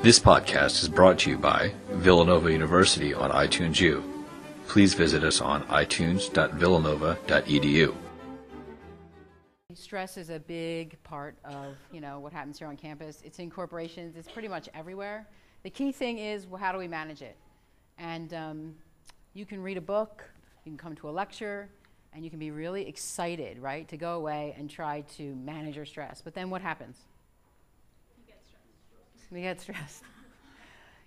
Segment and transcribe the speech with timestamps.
[0.00, 4.04] This podcast is brought to you by Villanova University on iTunes U.
[4.68, 7.96] Please visit us on itunes.villanova.edu.
[9.74, 13.22] Stress is a big part of you know what happens here on campus.
[13.24, 14.14] It's in corporations.
[14.14, 15.26] It's pretty much everywhere.
[15.64, 17.36] The key thing is well, how do we manage it?
[17.98, 18.76] And um,
[19.34, 20.22] you can read a book,
[20.64, 21.70] you can come to a lecture,
[22.12, 25.86] and you can be really excited, right, to go away and try to manage your
[25.86, 26.22] stress.
[26.22, 27.07] But then what happens?
[29.32, 30.04] We get stressed.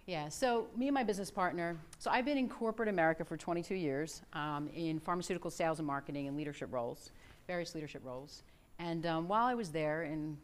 [0.06, 3.74] Yeah, so me and my business partner, so I've been in corporate America for 22
[3.76, 7.12] years um, in pharmaceutical sales and marketing and leadership roles,
[7.48, 8.44] various leadership roles.
[8.78, 10.38] And um, while I was there in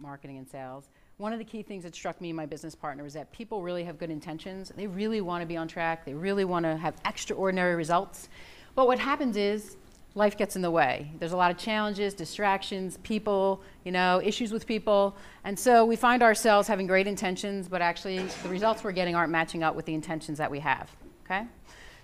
[0.00, 3.04] marketing and sales, one of the key things that struck me and my business partner
[3.04, 4.72] was that people really have good intentions.
[4.74, 8.28] They really want to be on track, they really want to have extraordinary results.
[8.74, 9.76] But what happens is
[10.18, 11.10] life gets in the way.
[11.18, 15.16] There's a lot of challenges, distractions, people, you know, issues with people.
[15.44, 19.30] And so we find ourselves having great intentions, but actually the results we're getting aren't
[19.30, 20.90] matching up with the intentions that we have.
[21.24, 21.46] Okay?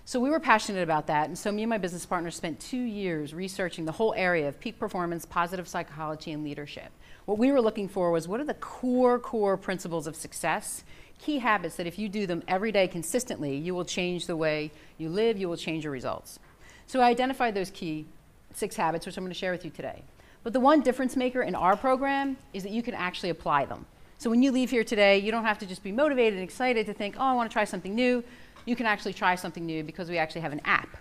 [0.05, 1.27] So we were passionate about that.
[1.27, 4.59] And so me and my business partner spent two years researching the whole area of
[4.59, 6.91] peak performance, positive psychology, and leadership.
[7.25, 10.83] What we were looking for was what are the core, core principles of success?
[11.19, 14.71] Key habits that if you do them every day consistently, you will change the way
[14.97, 16.39] you live, you will change your results.
[16.87, 18.05] So I identified those key
[18.53, 20.03] six habits, which I'm going to share with you today.
[20.43, 23.85] But the one difference maker in our program is that you can actually apply them.
[24.17, 26.85] So when you leave here today, you don't have to just be motivated and excited
[26.85, 28.23] to think, oh, I want to try something new.
[28.65, 30.97] You can actually try something new because we actually have an app.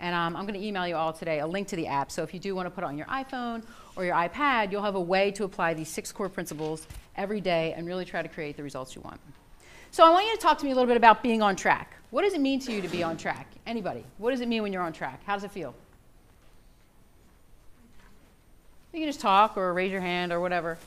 [0.00, 2.10] And um, I'm going to email you all today a link to the app.
[2.10, 3.64] So if you do want to put it on your iPhone
[3.96, 6.86] or your iPad, you'll have a way to apply these six core principles
[7.16, 9.20] every day and really try to create the results you want.
[9.90, 11.94] So I want you to talk to me a little bit about being on track.
[12.10, 13.46] What does it mean to you to be on track?
[13.66, 14.04] Anybody?
[14.18, 15.20] What does it mean when you're on track?
[15.26, 15.74] How does it feel?
[18.92, 20.78] You can just talk or raise your hand or whatever.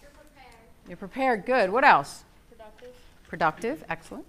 [0.00, 0.54] You're prepared.
[0.88, 1.46] You're prepared.
[1.46, 1.70] Good.
[1.70, 2.24] What else?
[2.50, 2.94] Productive.
[3.28, 3.84] Productive.
[3.88, 4.24] Excellent.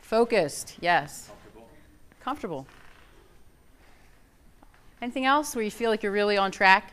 [0.00, 0.76] Focused.
[0.80, 1.30] Yes.
[2.20, 2.66] Comfortable.
[5.02, 6.92] Anything else where you feel like you're really on track?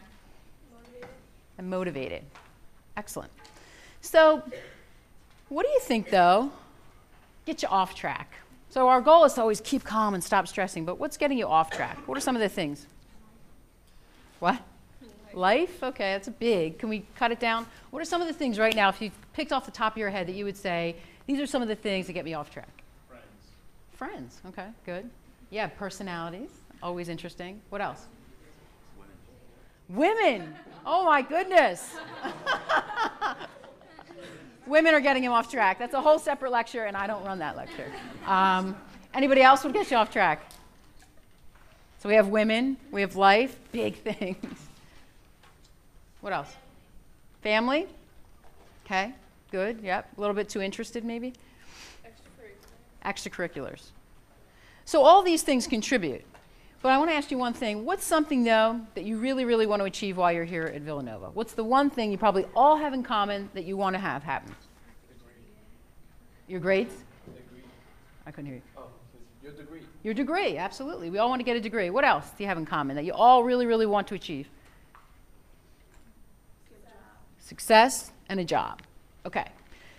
[0.74, 1.10] Motivated.
[1.58, 2.24] and motivated.
[2.98, 3.32] Excellent.
[4.02, 4.44] So,
[5.50, 6.52] what do you think though?
[7.46, 8.34] Get you off track.
[8.70, 11.48] So, our goal is to always keep calm and stop stressing, but what's getting you
[11.48, 11.98] off track?
[12.08, 12.88] What are some of the things?
[14.40, 14.60] What?
[15.34, 15.84] Life?
[15.84, 16.80] Okay, that's big.
[16.80, 17.66] Can we cut it down?
[17.92, 19.98] What are some of the things right now, if you picked off the top of
[19.98, 20.96] your head, that you would say,
[21.26, 22.84] these are some of the things that get me off track?
[23.08, 23.24] Friends.
[23.94, 24.42] Friends.
[24.48, 25.10] Okay, good.
[25.50, 26.50] Yeah, personalities.
[26.82, 27.62] Always interesting.
[27.70, 28.08] What else?
[29.90, 30.18] Women.
[30.40, 30.56] Women!
[30.86, 31.96] Oh my goodness.
[34.72, 35.80] Women are getting him off track.
[35.80, 37.92] That's a whole separate lecture, and I don't run that lecture.
[38.26, 38.78] Um,
[39.14, 40.50] anybody else would get you off track?
[42.00, 44.70] So we have women, we have life, big things.
[46.22, 46.56] What else?
[47.44, 47.86] Family.
[48.86, 49.14] Okay,
[49.52, 49.82] good.
[49.84, 50.08] Yep.
[50.18, 51.34] A little bit too interested, maybe.
[52.06, 53.06] Extracurricular.
[53.06, 53.90] Extracurriculars.
[54.86, 56.24] So all these things contribute.
[56.82, 57.86] But I want to ask you one thing.
[57.86, 61.30] What's something, though, that you really, really want to achieve while you're here at Villanova?
[61.32, 64.24] What's the one thing you probably all have in common that you want to have
[64.24, 64.56] happen?
[66.48, 66.94] Your grades?
[68.26, 68.62] I couldn't hear you.
[68.78, 68.88] Oh,
[69.44, 69.82] your degree.
[70.04, 71.10] Your degree, absolutely.
[71.10, 71.90] We all want to get a degree.
[71.90, 74.48] What else do you have in common that you all really, really want to achieve?
[77.40, 78.82] Success and a job.
[79.26, 79.46] Okay.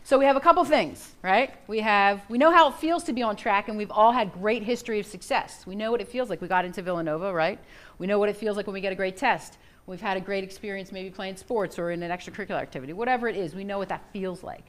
[0.05, 1.55] So we have a couple things, right?
[1.69, 4.33] We have we know how it feels to be on track and we've all had
[4.33, 5.65] great history of success.
[5.65, 6.41] We know what it feels like.
[6.41, 7.61] We got into Villanova, right?
[7.99, 9.59] We know what it feels like when we get a great test.
[9.87, 12.93] We've had a great experience maybe playing sports or in an extracurricular activity.
[12.93, 14.65] Whatever it is, we know what that feels like.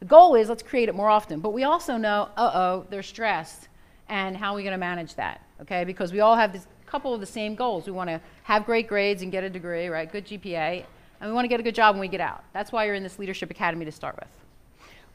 [0.00, 3.68] The goal is let's create it more often, but we also know, uh-oh, they're stressed
[4.10, 5.40] and how are we going to manage that?
[5.62, 5.84] Okay?
[5.84, 7.86] Because we all have this couple of the same goals.
[7.86, 10.12] We want to have great grades and get a degree, right?
[10.12, 10.84] Good GPA,
[11.20, 12.44] and we want to get a good job when we get out.
[12.52, 14.43] That's why you're in this leadership academy to start with.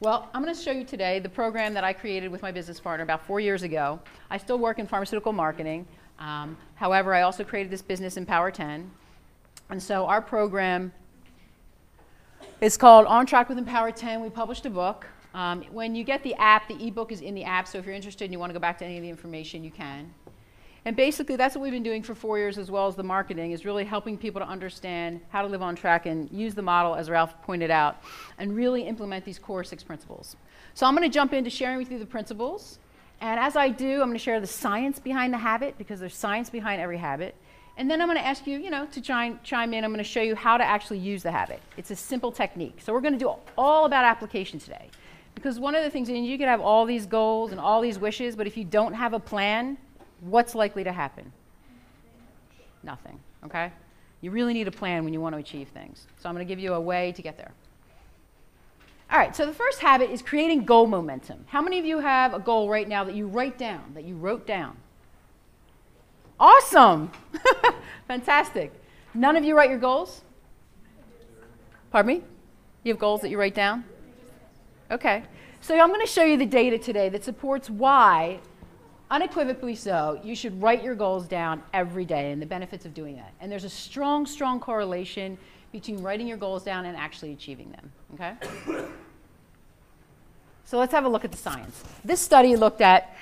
[0.02, 2.80] Well, I'm going to show you today the program that I created with my business
[2.80, 4.00] partner about four years ago.
[4.30, 5.86] I still work in pharmaceutical marketing.
[6.18, 8.90] Um, however, I also created this business Empower 10.
[9.68, 10.90] And so our program
[12.62, 14.22] is called On Track with Empower 10.
[14.22, 15.06] We published a book.
[15.34, 17.94] Um, when you get the app, the ebook is in the app, so if you're
[17.94, 20.14] interested and you want to go back to any of the information, you can.
[20.84, 23.50] And basically, that's what we've been doing for four years, as well as the marketing,
[23.50, 26.94] is really helping people to understand how to live on track and use the model,
[26.94, 28.02] as Ralph pointed out,
[28.38, 30.36] and really implement these core six principles.
[30.72, 32.78] So I'm going to jump into sharing with you the principles.
[33.20, 36.16] And as I do, I'm going to share the science behind the habit, because there's
[36.16, 37.34] science behind every habit.
[37.76, 39.84] And then I'm going to ask you, you know, to chime, chime in.
[39.84, 41.60] I'm going to show you how to actually use the habit.
[41.76, 42.78] It's a simple technique.
[42.80, 44.88] So we're going to do all about application today.
[45.34, 47.98] Because one of the things, and you can have all these goals and all these
[47.98, 49.78] wishes, but if you don't have a plan,
[50.20, 51.32] what's likely to happen?
[52.82, 53.72] Nothing, okay?
[54.20, 56.06] You really need a plan when you want to achieve things.
[56.18, 57.52] So I'm going to give you a way to get there.
[59.10, 61.44] All right, so the first habit is creating goal momentum.
[61.48, 64.16] How many of you have a goal right now that you write down, that you
[64.16, 64.76] wrote down?
[66.38, 67.10] Awesome!
[68.08, 68.72] Fantastic.
[69.12, 70.22] None of you write your goals?
[71.90, 72.22] Pardon me?
[72.84, 73.84] You have goals that you write down?
[74.90, 75.24] Okay.
[75.60, 78.40] So I'm going to show you the data today that supports why,
[79.10, 83.16] unequivocally so, you should write your goals down every day and the benefits of doing
[83.16, 83.32] that.
[83.40, 85.36] And there's a strong, strong correlation
[85.72, 87.92] between writing your goals down and actually achieving them.
[88.14, 88.84] Okay?
[90.64, 91.82] So let's have a look at the science.
[92.04, 93.16] This study looked at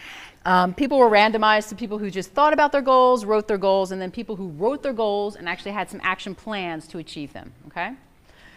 [0.44, 3.91] um, people were randomized to people who just thought about their goals, wrote their goals,
[3.91, 7.32] and then people who wrote their goals and actually had some action plans to achieve
[7.32, 7.52] them.
[7.69, 7.94] Okay?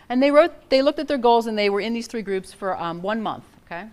[0.09, 2.51] And they wrote, they looked at their goals and they were in these three groups
[2.51, 3.45] for um, one month.
[3.65, 3.87] Okay?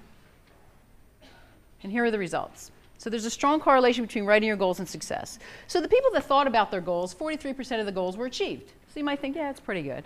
[1.84, 2.72] And here are the results.
[2.98, 5.38] So there's a strong correlation between writing your goals and success.
[5.66, 8.72] So the people that thought about their goals, 43% of the goals were achieved.
[8.88, 10.04] So you might think, yeah, it's pretty good.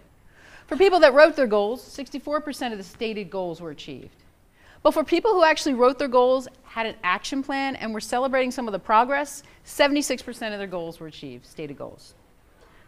[0.67, 4.15] For people that wrote their goals, 64% of the stated goals were achieved.
[4.83, 8.51] But for people who actually wrote their goals, had an action plan, and were celebrating
[8.51, 12.15] some of the progress, 76% of their goals were achieved, stated goals.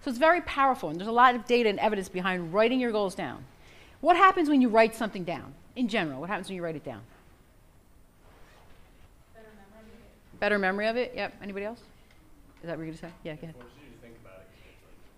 [0.02, 2.92] So it's very powerful, and there's a lot of data and evidence behind writing your
[2.92, 3.44] goals down.
[4.00, 5.54] What happens when you write something down?
[5.76, 7.00] In general, what happens when you write it down?
[9.34, 9.96] Better memory.
[10.40, 11.12] Better memory of it?
[11.14, 11.34] Yep.
[11.42, 11.80] Anybody else?
[12.62, 13.12] Is that what you're going to say?
[13.22, 13.54] Yeah, go ahead.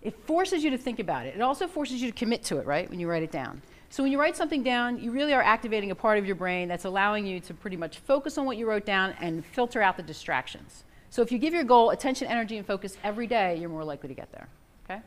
[0.03, 1.35] It forces you to think about it.
[1.35, 3.61] It also forces you to commit to it, right, when you write it down.
[3.89, 6.67] So when you write something down, you really are activating a part of your brain
[6.67, 9.97] that's allowing you to pretty much focus on what you wrote down and filter out
[9.97, 10.83] the distractions.
[11.09, 14.09] So if you give your goal attention, energy, and focus every day, you're more likely
[14.09, 14.47] to get there.
[14.85, 15.01] Okay?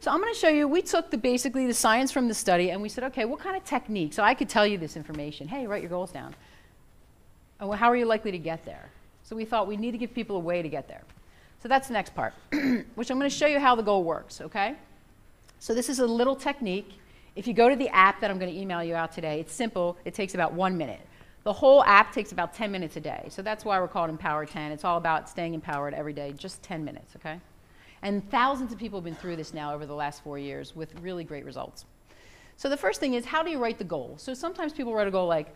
[0.00, 2.70] So I'm going to show you, we took the, basically the science from the study
[2.70, 4.12] and we said, okay, what kind of technique?
[4.12, 5.46] So I could tell you this information.
[5.46, 6.34] Hey, write your goals down.
[7.60, 8.90] And well, how are you likely to get there?
[9.32, 11.00] So we thought we need to give people a way to get there.
[11.62, 12.34] So that's the next part,
[12.96, 14.76] which I'm going to show you how the goal works, okay?
[15.58, 16.98] So this is a little technique.
[17.34, 19.54] If you go to the app that I'm going to email you out today, it's
[19.54, 19.96] simple.
[20.04, 21.00] It takes about one minute.
[21.44, 23.26] The whole app takes about 10 minutes a day.
[23.30, 24.70] So that's why we're called Empower 10.
[24.70, 27.40] It's all about staying empowered every day, just 10 minutes, okay?
[28.02, 30.94] And thousands of people have been through this now over the last four years with
[31.00, 31.86] really great results.
[32.58, 34.12] So the first thing is, how do you write the goal?
[34.18, 35.54] So sometimes people write a goal like,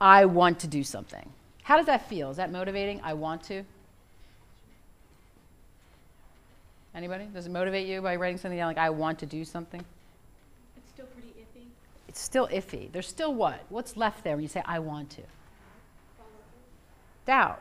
[0.00, 1.30] I want to do something.
[1.68, 2.30] How does that feel?
[2.30, 2.98] Is that motivating?
[3.04, 3.62] I want to?
[6.94, 7.26] Anybody?
[7.26, 9.84] Does it motivate you by writing something down like, I want to do something?
[10.78, 11.66] It's still pretty iffy.
[12.08, 12.90] It's still iffy.
[12.90, 13.66] There's still what?
[13.68, 15.22] What's left there when you say, I want to?
[17.26, 17.60] Doubt.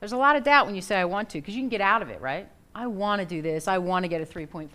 [0.00, 1.80] There's a lot of doubt when you say, I want to, because you can get
[1.80, 2.48] out of it, right?
[2.74, 3.68] I want to do this.
[3.68, 4.72] I want to get a 3.5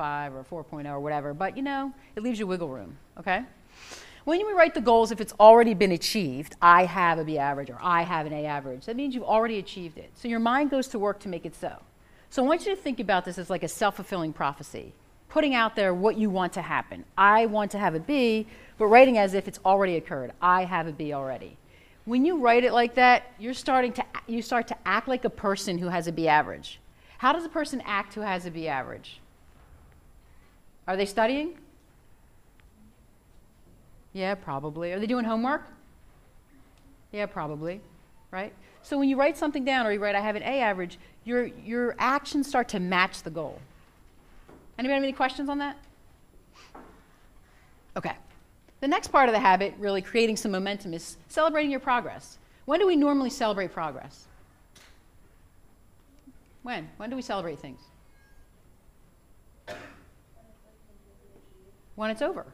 [0.52, 1.34] or 4.0 or whatever.
[1.34, 3.44] But, you know, it leaves you wiggle room, okay?
[4.25, 7.69] When we write the goals, if it's already been achieved, I have a B average
[7.69, 10.12] or I have an A average, that means you've already achieved it.
[10.16, 11.77] So your mind goes to work to make it so.
[12.30, 14.94] So I want you to think about this as like a self fulfilling prophecy,
[15.30, 17.06] putting out there what you want to happen.
[17.18, 18.45] I want to have a B,
[18.77, 20.33] but writing as if it's already occurred.
[20.42, 21.57] I have a B already.
[22.06, 25.30] When you write it like that, you're starting to, you start to act like a
[25.30, 26.80] person who has a B average.
[27.19, 29.22] How does a person act who has a B average?
[30.88, 31.57] Are they studying?
[34.14, 34.92] Yeah, probably.
[34.92, 35.64] Are they doing homework?
[37.12, 37.82] Yeah, probably.
[38.32, 38.54] Right?
[38.82, 41.46] So when you write something down or you write, I have an A average, your,
[41.46, 43.60] your actions start to match the goal.
[44.78, 45.78] Anybody have any questions on that?
[47.98, 48.14] Okay.
[48.80, 52.38] The next part of the habit, really creating some momentum, is celebrating your progress.
[52.66, 54.25] When do we normally celebrate progress?
[56.63, 56.89] When?
[56.98, 57.82] When do we celebrate things?
[61.96, 62.46] When it's over.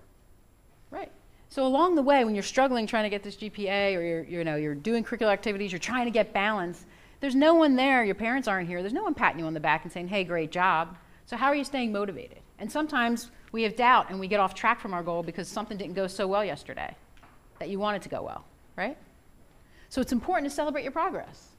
[0.89, 1.11] Right.
[1.55, 4.43] So along the way, when you're struggling trying to get this GPA or you're, you
[4.43, 6.85] know, you're doing curricular activities, you're trying to get balance,
[7.21, 9.59] there's no one there, your parents aren't here, there's no one patting you on the
[9.61, 10.97] back and saying, hey, great job.
[11.25, 12.39] So how are you staying motivated?
[12.59, 15.77] And sometimes we have doubt and we get off track from our goal because something
[15.77, 16.93] didn't go so well yesterday
[17.59, 18.43] that you wanted to go well,
[18.75, 18.97] right?
[19.87, 21.51] So it's important to celebrate your progress.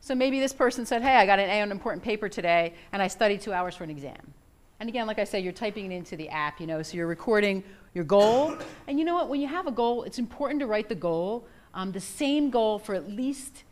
[0.00, 2.74] So maybe this person said, hey, I got an A on an important paper today
[2.90, 4.34] and I studied two hours for an exam.
[4.80, 7.06] And again, like I said, you're typing it into the app, you know, so you're
[7.06, 7.62] recording
[7.94, 8.56] your goal.
[8.86, 9.28] And you know what?
[9.28, 12.78] When you have a goal, it's important to write the goal, um, the same goal
[12.78, 13.62] for at least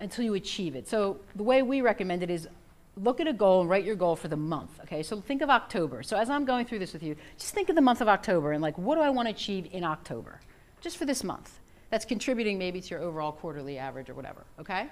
[0.00, 0.88] until you achieve it.
[0.88, 2.48] So the way we recommend it is
[2.96, 4.80] look at a goal and write your goal for the month.
[4.82, 6.02] Okay, so think of October.
[6.02, 8.52] So as I'm going through this with you, just think of the month of October
[8.52, 10.40] and like, what do I want to achieve in October?
[10.80, 11.58] Just for this month.
[11.90, 14.44] That's contributing maybe to your overall quarterly average or whatever.
[14.58, 14.88] Okay?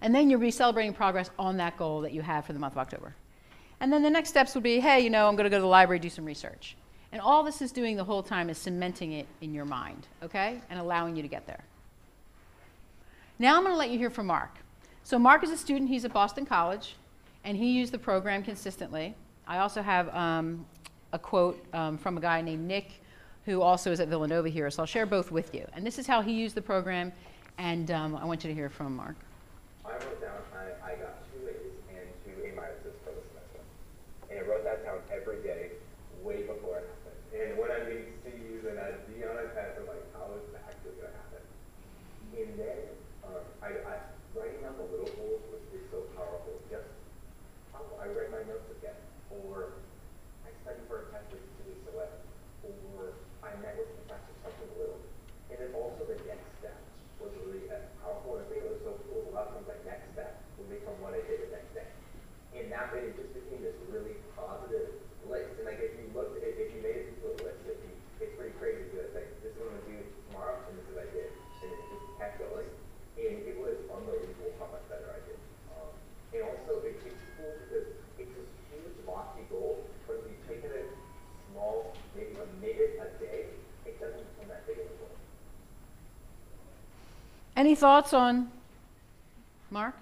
[0.00, 2.74] And then you'll be celebrating progress on that goal that you have for the month
[2.74, 3.14] of October.
[3.80, 5.62] And then the next steps would be, hey, you know, I'm going to go to
[5.62, 6.76] the library, do some research.
[7.12, 10.60] And all this is doing the whole time is cementing it in your mind, okay?
[10.70, 11.64] And allowing you to get there.
[13.38, 14.50] Now I'm going to let you hear from Mark.
[15.02, 15.88] So Mark is a student.
[15.88, 16.94] He's at Boston College,
[17.42, 19.14] and he used the program consistently.
[19.48, 20.64] I also have um,
[21.12, 23.02] a quote um, from a guy named Nick,
[23.44, 24.70] who also is at Villanova here.
[24.70, 25.66] So I'll share both with you.
[25.74, 27.12] And this is how he used the program.
[27.58, 29.16] And um, I want you to hear from Mark.
[29.84, 33.60] I wrote down I, I got two A's and two A minuses for the semester.
[34.30, 35.72] And I wrote that down every day,
[36.22, 37.00] way before it happened.
[37.30, 40.44] And when I made C's and I'd be on a test, I'm like, how is
[40.50, 41.42] that actually going to happen?
[42.36, 42.80] And then
[43.22, 43.94] um, I, I,
[44.34, 46.58] writing down the little goals was is so powerful.
[46.66, 46.90] Just,
[47.74, 48.98] oh, I read my notes again.
[49.30, 49.78] Or
[50.42, 52.10] I studied for a test with two weeks away.
[52.66, 53.14] Or
[53.46, 54.98] I met with professor something little.
[55.54, 56.78] And then also the next step
[57.22, 58.42] was really uh, powerful.
[58.42, 59.30] And I think it was so cool.
[59.30, 61.86] A lot of times like next step would become what I did the next day.
[62.58, 64.98] And that way it just became this really positive
[65.30, 65.54] list.
[65.62, 67.92] And like if you looked, if, if you made it into a list, if you,
[68.18, 69.98] it's pretty crazy because like this is what I'm gonna do
[70.30, 71.30] tomorrow and this is what I did.
[71.30, 72.68] And it just kept going.
[73.20, 75.40] And it was unbelievable how much better I did.
[75.76, 75.92] Um,
[76.34, 80.64] and also it, it's cool because it's this huge lofty goal, but if you take
[80.64, 80.84] it a
[81.52, 83.52] small, maybe a minute a day,
[83.84, 85.14] it doesn't become that big of a goal.
[87.60, 88.50] Any thoughts on
[89.70, 89.94] Mark?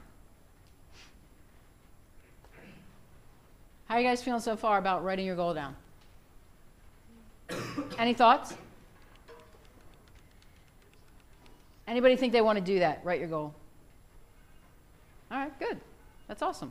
[3.88, 5.74] How are you guys feeling so far about writing your goal down?
[7.98, 8.54] Any thoughts?
[11.88, 13.00] Anybody think they want to do that?
[13.02, 13.52] Write your goal.
[15.32, 15.80] All right, good.
[16.28, 16.70] That's awesome.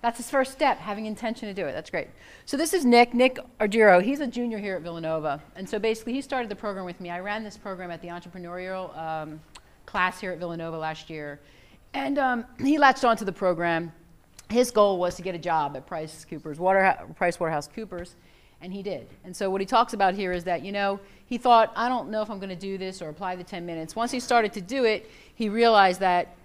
[0.00, 1.72] That's his first step, having intention to do it.
[1.72, 2.08] That's great.
[2.46, 4.02] So this is Nick, Nick Argiro.
[4.02, 5.42] He's a junior here at Villanova.
[5.56, 7.10] And so basically he started the program with me.
[7.10, 9.40] I ran this program at the entrepreneurial um,
[9.90, 11.40] class here at Villanova last year.
[11.92, 13.92] And um, he latched onto the program.
[14.48, 16.58] His goal was to get a job at Price Coopers,
[17.16, 18.14] Price Waterhouse Coopers,
[18.62, 19.08] and he did.
[19.24, 22.10] And so what he talks about here is that, you know, he thought, I don't
[22.10, 23.96] know if I'm going to do this or apply the 10 minutes.
[23.96, 26.36] Once he started to do it, he realized that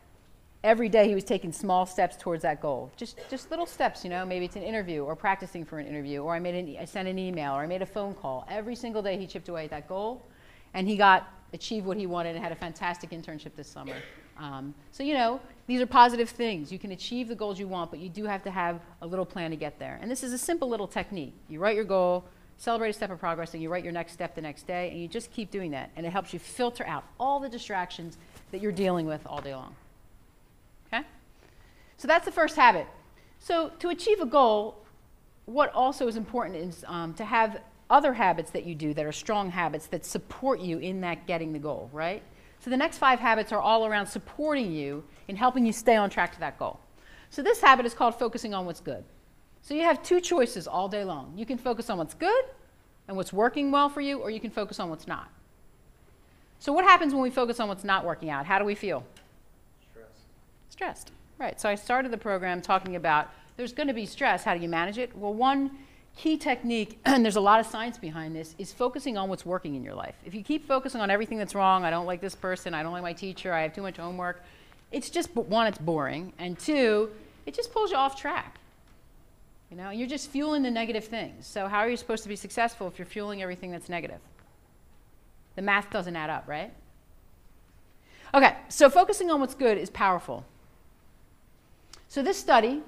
[0.64, 2.92] every day he was taking small steps towards that goal.
[2.98, 6.24] Just, just little steps, you know, maybe it's an interview or practicing for an interview,
[6.24, 8.48] or I, made an, I sent an email or I made a phone call.
[8.50, 10.26] Every single day he chipped away at that goal,
[10.74, 13.96] and he got achieved what he wanted and had a fantastic internship this summer.
[14.38, 16.72] Um, so, you know, these are positive things.
[16.72, 19.26] You can achieve the goals you want, but you do have to have a little
[19.26, 19.98] plan to get there.
[20.02, 21.34] And this is a simple little technique.
[21.48, 22.26] You write your goal,
[22.58, 25.02] celebrate a step of progress, and you write your next step the next day, and
[25.02, 25.90] you just keep doing that.
[25.96, 28.18] And it helps you filter out all the distractions
[28.52, 29.76] that you're dealing with all day long.
[30.88, 31.04] Okay?
[31.98, 32.88] So that's the first habit.
[33.40, 34.78] So to achieve a goal,
[35.46, 39.12] what also is important is um, to have other habits that you do that are
[39.12, 42.24] strong habits that support you in that getting the goal, right?
[42.60, 46.10] So the next five habits are all around supporting you in helping you stay on
[46.10, 46.80] track to that goal.
[47.30, 49.04] So this habit is called focusing on what's good.
[49.62, 51.34] So you have two choices all day long.
[51.36, 52.46] You can focus on what's good
[53.08, 55.30] and what's working well for you, or you can focus on what's not.
[56.60, 58.46] So what happens when we focus on what's not working out?
[58.46, 59.04] How do we feel?
[59.92, 60.06] Stress.
[60.70, 61.12] Stressed.
[61.38, 61.60] Right.
[61.60, 64.44] So I started the program talking about there's going to be stress.
[64.44, 65.16] How do you manage it?
[65.16, 65.72] Well, one
[66.16, 69.76] key technique, and there's a lot of science behind this, is focusing on what's working
[69.76, 70.16] in your life.
[70.26, 72.92] If you keep focusing on everything that's wrong, I don't like this person, I don't
[72.92, 74.44] like my teacher, I have too much homework,
[74.92, 77.10] it's just one, it's boring, and two,
[77.46, 78.60] it just pulls you off track.
[79.70, 81.46] You know, you're just fueling the negative things.
[81.48, 84.20] So how are you supposed to be successful if you're fueling everything that's negative?
[85.56, 86.72] The math doesn't add up, right?
[88.34, 90.46] Okay, so focusing on what's good is powerful.
[92.08, 92.84] So this study,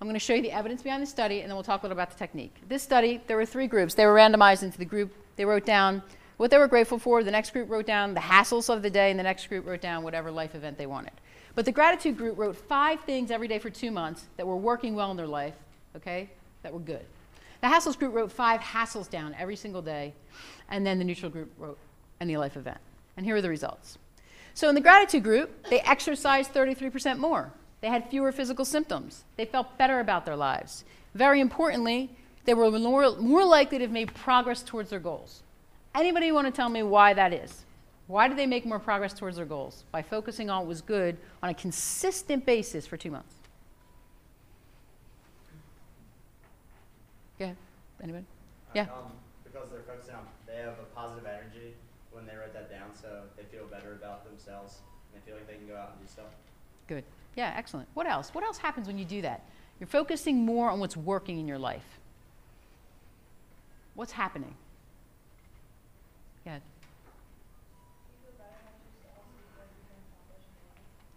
[0.00, 1.84] I'm going to show you the evidence behind the study, and then we'll talk a
[1.84, 2.56] little about the technique.
[2.66, 3.92] This study, there were three groups.
[3.92, 5.12] They were randomized into the group.
[5.36, 6.02] They wrote down
[6.38, 7.22] what they were grateful for.
[7.22, 9.82] The next group wrote down the hassles of the day, and the next group wrote
[9.82, 11.12] down whatever life event they wanted.
[11.54, 14.94] But the gratitude group wrote five things every day for two months that were working
[14.94, 15.54] well in their life,
[15.94, 16.30] okay,
[16.62, 17.04] that were good.
[17.60, 20.14] The hassles group wrote five hassles down every single day,
[20.70, 21.78] and then the neutral group wrote
[22.22, 22.78] any life event.
[23.18, 23.98] And here are the results.
[24.54, 27.52] So in the gratitude group, they exercised 33% more.
[27.80, 29.24] They had fewer physical symptoms.
[29.36, 30.84] They felt better about their lives.
[31.14, 32.10] Very importantly,
[32.44, 35.42] they were more, more likely to have made progress towards their goals.
[35.94, 37.64] Anybody want to tell me why that is?
[38.06, 39.84] Why did they make more progress towards their goals?
[39.92, 43.34] By focusing on what was good on a consistent basis for two months.
[47.40, 47.56] Ahead.
[48.02, 48.24] Anybody?
[48.74, 48.82] Yeah.
[48.82, 49.12] Um,
[49.44, 51.74] because they're focusing on, they have a positive energy
[52.12, 54.78] when they write that down, so they feel better about themselves
[55.12, 56.26] and they feel like they can go out and do stuff.
[56.86, 57.04] Good.
[57.36, 57.88] Yeah, excellent.
[57.94, 58.30] What else?
[58.34, 59.44] What else happens when you do that?
[59.78, 61.98] You're focusing more on what's working in your life.
[63.94, 64.54] What's happening?
[66.46, 66.62] Ahead.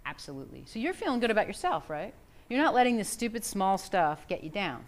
[0.06, 0.64] Absolutely.
[0.66, 2.14] So you're feeling good about yourself, right?
[2.50, 4.84] You're not letting this stupid small stuff get you down.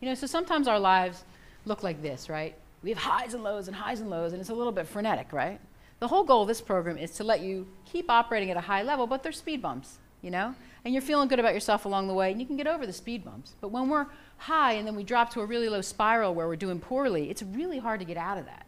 [0.00, 1.24] You know, so sometimes our lives
[1.64, 2.54] look like this, right?
[2.82, 5.32] We have highs and lows and highs and lows, and it's a little bit frenetic,
[5.32, 5.60] right?
[6.00, 8.82] The whole goal of this program is to let you keep operating at a high
[8.82, 10.54] level, but there's speed bumps, you know?
[10.84, 12.92] And you're feeling good about yourself along the way, and you can get over the
[12.92, 13.54] speed bumps.
[13.60, 14.06] But when we're
[14.38, 17.42] high and then we drop to a really low spiral where we're doing poorly, it's
[17.42, 18.66] really hard to get out of that.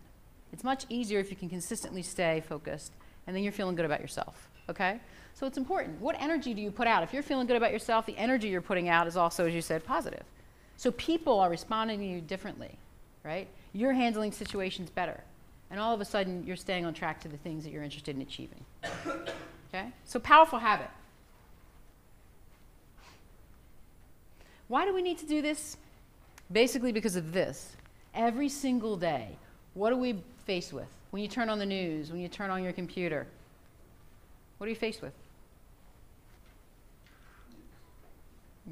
[0.53, 2.93] It's much easier if you can consistently stay focused
[3.27, 5.01] and then you're feeling good about yourself, okay?
[5.35, 6.01] So it's important.
[6.01, 7.03] What energy do you put out?
[7.03, 9.63] If you're feeling good about yourself, the energy you're putting out is also, as you
[9.63, 10.25] said, positive.
[10.77, 12.77] So people are responding to you differently,
[13.23, 13.47] right?
[13.73, 15.21] You're handling situations better.
[15.71, 18.17] And all of a sudden, you're staying on track to the things that you're interested
[18.17, 18.65] in achieving.
[19.73, 19.87] Okay?
[20.05, 20.91] So, powerful habit.
[24.71, 25.77] Why do we need to do this?
[26.53, 27.75] Basically, because of this.
[28.15, 29.31] Every single day,
[29.75, 30.87] what are we faced with?
[31.11, 33.27] When you turn on the news, when you turn on your computer,
[34.59, 35.13] what are you faced with?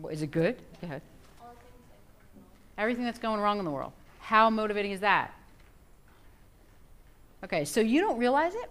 [0.09, 0.57] Is it good?
[0.81, 1.03] Go ahead.
[2.79, 3.91] Everything that's going wrong in the world.
[4.21, 5.35] How motivating is that?
[7.43, 8.71] Okay, so you don't realize it,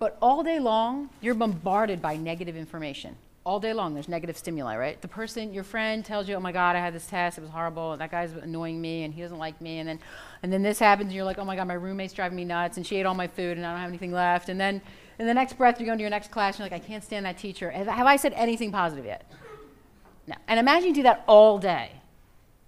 [0.00, 3.14] but all day long, you're bombarded by negative information.
[3.44, 5.00] All day long, there's negative stimuli, right?
[5.00, 7.50] The person, your friend tells you, oh my God, I had this test, it was
[7.50, 9.98] horrible, and that guy's annoying me, and he doesn't like me, and then,
[10.42, 12.76] and then this happens, and you're like, oh my God, my roommate's driving me nuts,
[12.76, 14.50] and she ate all my food, and I don't have anything left.
[14.50, 14.82] And then,
[15.18, 17.02] in the next breath, you're going to your next class, and you're like, I can't
[17.02, 17.70] stand that teacher.
[17.70, 19.30] Have, have I said anything positive yet?
[20.26, 20.34] No.
[20.46, 21.92] And imagine you do that all day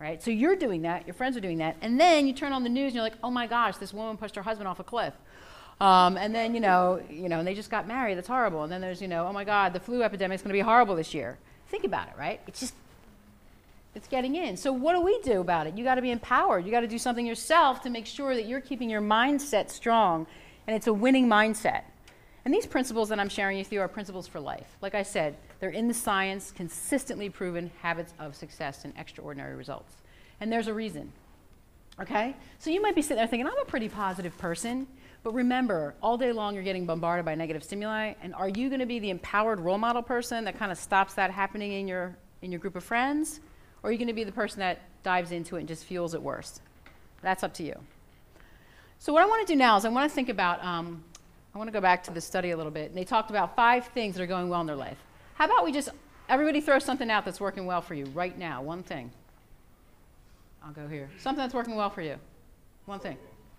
[0.03, 0.21] right?
[0.21, 2.69] So you're doing that, your friends are doing that, and then you turn on the
[2.69, 5.15] news and you're like, oh my gosh, this woman pushed her husband off a cliff.
[5.83, 8.63] Um, and then, you know, you know, and they just got married, that's horrible.
[8.63, 10.61] And then there's, you know, oh my God, the flu epidemic is going to be
[10.61, 11.39] horrible this year.
[11.71, 12.41] Think about it, right?
[12.47, 12.75] It's just,
[13.97, 14.57] it's getting in.
[14.57, 15.77] So what do we do about it?
[15.77, 16.65] You got to be empowered.
[16.65, 20.29] You got to do something yourself to make sure that you're keeping your mindset strong,
[20.69, 21.83] and it's a winning mindset.
[22.45, 24.77] And these principles that I'm sharing with you are principles for life.
[24.83, 29.97] Like I said, they're in the science, consistently proven habits of success and extraordinary results.
[30.41, 31.13] And there's a reason.
[32.01, 32.37] Okay?
[32.61, 34.87] So you might be sitting there thinking, I'm a pretty positive person.
[35.23, 38.15] But remember, all day long you're getting bombarded by negative stimuli.
[38.23, 41.15] And are you going to be the empowered role model person that kind of stops
[41.15, 43.41] that happening in your, in your group of friends?
[43.83, 46.15] Or are you going to be the person that dives into it and just fuels
[46.15, 46.61] it worse?
[47.23, 47.77] That's up to you.
[48.99, 51.03] So, what I want to do now is I want to think about, um,
[51.55, 52.91] I want to go back to the study a little bit.
[52.91, 54.99] And they talked about five things that are going well in their life.
[55.35, 55.89] How about we just,
[56.29, 58.63] everybody throw something out that's working well for you right now?
[58.63, 59.11] One thing.
[60.65, 61.11] I'll go here.
[61.19, 62.17] Something that's working well for you.
[62.87, 63.17] One thing.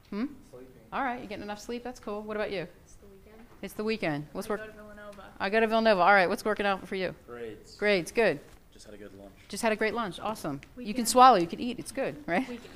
[0.10, 0.26] Hmm?
[0.52, 0.73] Sleeping.
[0.94, 1.84] All right, you getting enough sleep?
[1.84, 2.22] That's cool.
[2.22, 2.68] What about you?
[2.84, 3.48] It's the weekend.
[3.64, 4.28] It's the weekend.
[4.32, 5.24] What's I go to Villanova.
[5.40, 6.02] I go to Villanova.
[6.02, 7.16] All right, what's working out for you?
[7.28, 7.76] Grades.
[7.76, 8.40] Grades, good.
[8.72, 9.32] Just had a good lunch.
[9.50, 10.20] Just had a great lunch.
[10.20, 10.62] Awesome.
[10.78, 11.38] You can swallow.
[11.38, 11.80] You can eat.
[11.80, 12.48] It's good, right?
[12.48, 12.70] Weekend.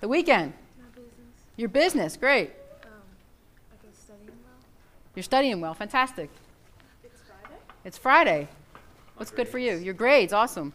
[0.00, 0.52] The weekend.
[0.78, 1.14] My business.
[1.56, 2.50] Your business, great.
[2.84, 2.90] Um,
[3.72, 4.60] I go studying well.
[5.16, 5.74] You're studying well.
[5.74, 6.30] Fantastic.
[7.02, 7.60] It's Friday.
[7.84, 8.48] It's Friday.
[9.16, 9.74] What's good for you?
[9.78, 10.72] Your grades, awesome.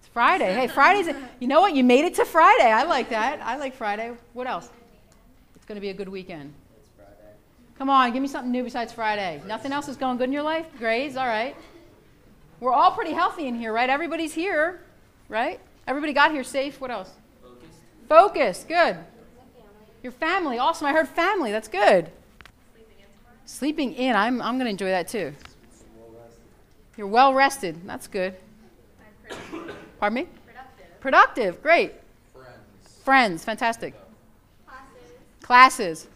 [0.00, 0.52] It's Friday.
[0.60, 1.16] Hey, Friday's.
[1.40, 1.74] You know what?
[1.74, 2.70] You made it to Friday.
[2.70, 3.40] I like that.
[3.40, 4.12] I like Friday.
[4.34, 4.68] What else?
[5.64, 6.52] It's going to be a good weekend.
[6.78, 7.32] It's Friday.
[7.78, 9.40] Come on, give me something new besides Friday.
[9.46, 10.66] Nothing else is going good in your life?
[10.78, 11.56] Grades, all right.
[12.60, 13.88] We're all pretty healthy in here, right?
[13.88, 14.82] Everybody's here,
[15.30, 15.58] right?
[15.86, 16.82] Everybody got here safe.
[16.82, 17.12] What else?
[17.40, 17.78] Focused.
[18.10, 18.98] Focused, good.
[20.02, 20.86] Your family, awesome.
[20.86, 22.10] I heard family, that's good.
[23.46, 25.32] Sleeping in, I'm, I'm going to enjoy that too.
[26.98, 28.34] You're well rested, that's good.
[29.98, 30.28] Pardon me?
[30.44, 31.00] Productive.
[31.00, 31.94] Productive, great.
[32.34, 32.98] Friends.
[33.02, 33.94] Friends, fantastic.
[35.44, 36.06] Classes.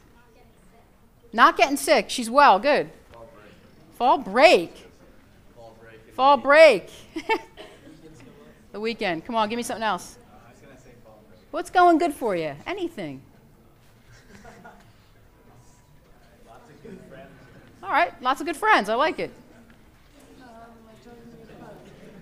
[1.35, 2.09] Not getting sick.
[2.09, 2.59] She's well.
[2.59, 2.89] Good.
[3.13, 4.75] Fall break.
[5.55, 6.15] Fall break.
[6.15, 6.91] Fall break.
[8.73, 9.27] the weekend.
[9.27, 10.17] Come on, give me something else.
[11.51, 12.55] What's going good for you?
[12.67, 13.21] Anything.
[17.83, 18.89] All right, lots of good friends.
[18.89, 19.31] I like it.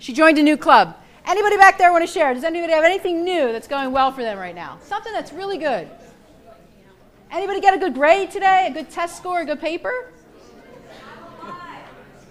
[0.01, 0.97] She joined a new club.
[1.25, 2.35] Anybody back there want to share?
[2.35, 4.79] Does anybody have anything new that's going well for them right now?
[4.83, 5.89] Something that's really good.
[7.37, 8.67] Anybody get a good grade today?
[8.71, 9.43] A good test score?
[9.43, 10.11] A good paper?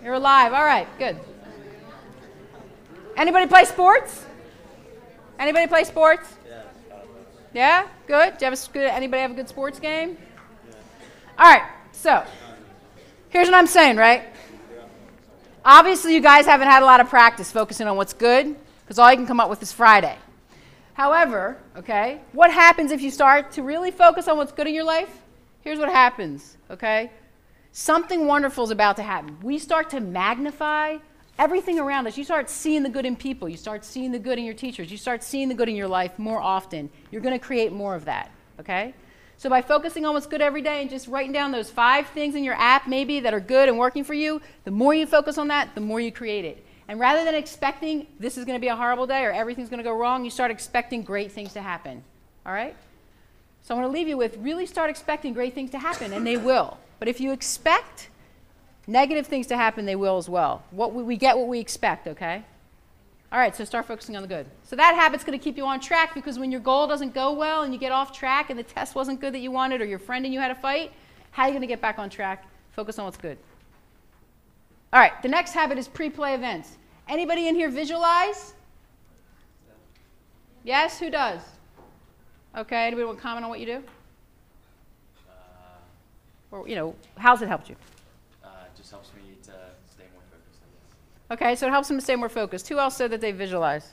[0.04, 0.52] You're alive.
[0.52, 1.15] All right, good.
[3.15, 4.26] Anybody play sports?
[5.38, 6.28] Anybody play sports?
[7.54, 8.39] Yeah, good.
[8.39, 8.94] Do you have a?
[8.94, 10.18] Anybody have a good sports game?
[11.38, 11.70] All right.
[11.91, 12.24] So,
[13.30, 14.24] here's what I'm saying, right?
[15.63, 19.12] Obviously, you guys haven't had a lot of practice focusing on what's good, because all
[19.12, 20.18] you can come up with is Friday.
[20.95, 24.86] However, okay, what happens if you start to really focus on what's good in your
[24.86, 25.21] life?
[25.60, 27.12] Here's what happens, okay?
[27.73, 29.38] Something wonderful is about to happen.
[29.43, 30.99] We start to magnify
[31.38, 32.17] everything around us.
[32.17, 33.49] You start seeing the good in people.
[33.49, 34.89] You start seeing the good in your teachers.
[34.89, 36.89] You start seeing the good in your life more often.
[37.12, 38.31] You're going to create more of that,
[38.62, 38.93] okay?
[39.36, 42.36] So by focusing on what's good every day and just writing down those five things
[42.36, 45.38] in your app maybe that are good and working for you, the more you focus
[45.38, 46.64] on that, the more you create it.
[46.88, 49.80] And rather than expecting this is going to be a horrible day or everything's going
[49.80, 52.04] to go wrong, you start expecting great things to happen.
[52.45, 52.76] All right?
[53.63, 56.26] So I want to leave you with really start expecting great things to happen, and
[56.26, 56.78] they will.
[57.00, 58.10] But if you expect
[58.86, 60.63] negative things to happen, they will as well.
[60.69, 62.43] What we, we get what we expect, okay?
[63.32, 64.45] All right, so start focusing on the good.
[64.63, 67.34] So that habit's going to keep you on track because when your goal doesn't go
[67.34, 69.86] well and you get off track and the test wasn't good that you wanted or
[69.86, 70.91] your friend and you had a fight,
[71.32, 72.45] how are you going to get back on track?
[72.74, 73.38] Focus on what's good.
[74.95, 76.77] All right, the next habit is pre-play events.
[77.10, 78.53] Anybody in here visualize?
[80.63, 81.41] Yes, who does?
[82.55, 83.84] Okay, anybody want to comment on what you do?
[86.49, 87.75] Or, you know, how's it helped you?
[88.41, 89.51] Uh, it just helps me to
[89.91, 91.41] stay more focused, I guess.
[91.41, 92.69] Okay, so it helps them to stay more focused.
[92.69, 93.91] Who else said that they visualize?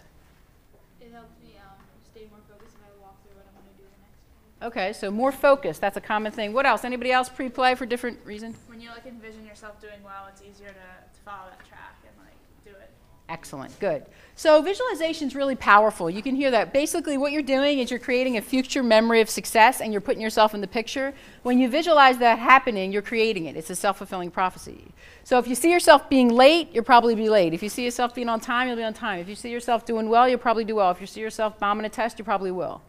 [1.01, 1.83] It helps me um,
[2.15, 4.23] stay more focused if I walk through what I'm going to do the next
[4.63, 5.79] Okay, so more focus.
[5.79, 6.53] That's a common thing.
[6.53, 6.85] What else?
[6.85, 8.57] Anybody else pre-play for different reasons?
[8.69, 12.13] when you like envision yourself doing well, it's easier to, to follow that track and
[12.25, 12.91] like do it.
[13.29, 13.79] Excellent.
[13.81, 14.07] Good.
[14.35, 16.09] So visualization is really powerful.
[16.09, 16.73] You can hear that.
[16.73, 20.23] Basically, what you're doing is you're creating a future memory of success, and you're putting
[20.23, 21.13] yourself in the picture.
[21.43, 23.57] When you visualize that happening, you're creating it.
[23.57, 24.89] It's a self-fulfilling prophecy.
[25.23, 27.53] So if you see yourself being late, you'll probably be late.
[27.53, 29.21] If you see yourself being on time, you'll be on time.
[29.21, 30.91] If you see yourself doing well, you'll probably do well.
[30.91, 32.81] If you see yourself bombing a test, you probably will.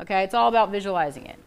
[0.00, 1.38] Okay, it's all about visualizing it.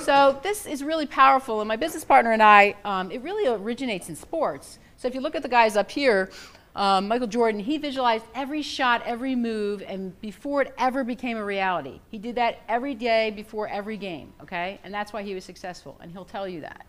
[0.00, 4.08] So this is really powerful, and my business partner and I, um, it really originates
[4.08, 4.78] in sports.
[4.96, 6.30] So if you look at the guys up here,
[6.76, 11.44] um, Michael Jordan, he visualized every shot, every move, and before it ever became a
[11.44, 12.00] reality.
[12.10, 14.80] He did that every day before every game, okay?
[14.84, 16.86] And that's why he was successful, and he'll tell you that.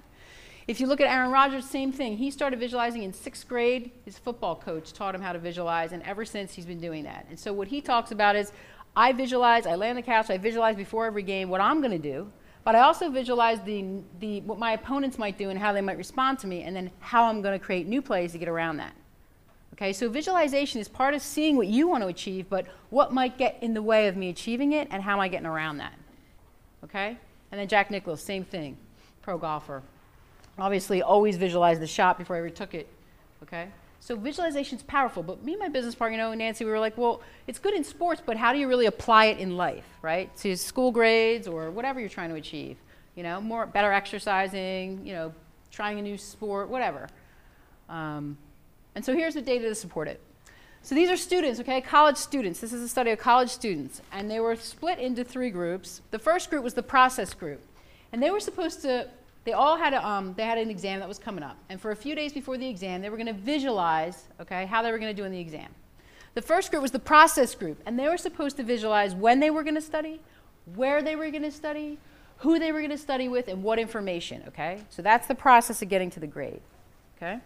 [0.67, 2.17] If you look at Aaron Rodgers, same thing.
[2.17, 3.91] He started visualizing in sixth grade.
[4.03, 7.27] His football coach taught him how to visualize, and ever since he's been doing that.
[7.29, 8.51] And so what he talks about is
[8.95, 11.91] I visualize, I lay on the couch, I visualize before every game what I'm going
[11.91, 12.31] to do,
[12.63, 15.97] but I also visualize the, the, what my opponents might do and how they might
[15.97, 18.77] respond to me, and then how I'm going to create new plays to get around
[18.77, 18.93] that.
[19.73, 23.37] Okay, so visualization is part of seeing what you want to achieve, but what might
[23.37, 25.93] get in the way of me achieving it, and how am I getting around that?
[26.85, 27.17] Okay?
[27.51, 28.77] And then Jack Nicklaus, same thing,
[29.21, 29.83] pro golfer.
[30.57, 32.87] Obviously, always visualize the shot before I ever took it.
[33.43, 33.67] Okay?
[34.05, 35.23] So visualization is powerful.
[35.23, 37.73] But me and my business partner, you know, Nancy, we were like, well, it's good
[37.73, 40.29] in sports, but how do you really apply it in life, right?
[40.37, 42.77] To school grades or whatever you're trying to achieve.
[43.15, 45.33] You know, more better exercising, you know,
[45.71, 47.09] trying a new sport, whatever.
[47.89, 48.37] Um,
[48.93, 50.21] and so here's the data to support it.
[50.83, 52.59] So these are students, okay, college students.
[52.59, 56.03] This is a study of college students, and they were split into three groups.
[56.11, 57.63] The first group was the process group,
[58.11, 59.09] and they were supposed to.
[59.45, 61.91] They all had a, um, they had an exam that was coming up, and for
[61.91, 64.97] a few days before the exam, they were going to visualize, okay, how they were
[64.97, 65.69] going to do in the exam.
[66.33, 69.51] The first group was the process group, and they were supposed to visualize when they
[69.51, 70.19] were going to study,
[70.73, 71.99] where they were going to study,
[72.37, 74.81] who they were going to study with, and what information, okay?
[74.89, 76.61] So that's the process of getting to the grade,
[77.17, 77.39] okay?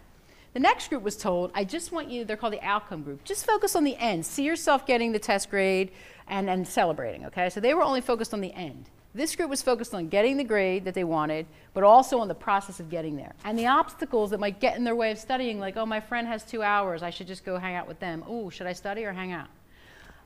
[0.53, 3.45] The next group was told, I just want you, they're called the outcome group, just
[3.45, 4.25] focus on the end.
[4.25, 5.91] See yourself getting the test grade
[6.27, 7.49] and, and celebrating, okay?
[7.49, 8.89] So they were only focused on the end.
[9.13, 12.35] This group was focused on getting the grade that they wanted, but also on the
[12.35, 13.33] process of getting there.
[13.43, 16.27] And the obstacles that might get in their way of studying, like, oh, my friend
[16.27, 18.23] has two hours, I should just go hang out with them.
[18.27, 19.47] Oh, should I study or hang out?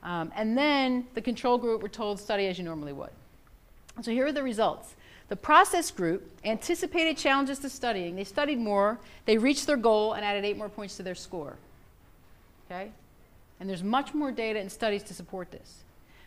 [0.02, 3.10] Um, and then the control group were told, study as you normally would.
[4.02, 4.96] So here are the results.
[5.28, 8.16] The process group anticipated challenges to studying.
[8.16, 11.56] They studied more, they reached their goal, and added eight more points to their score.
[12.66, 12.90] Okay?
[13.60, 15.84] And there's much more data and studies to support this.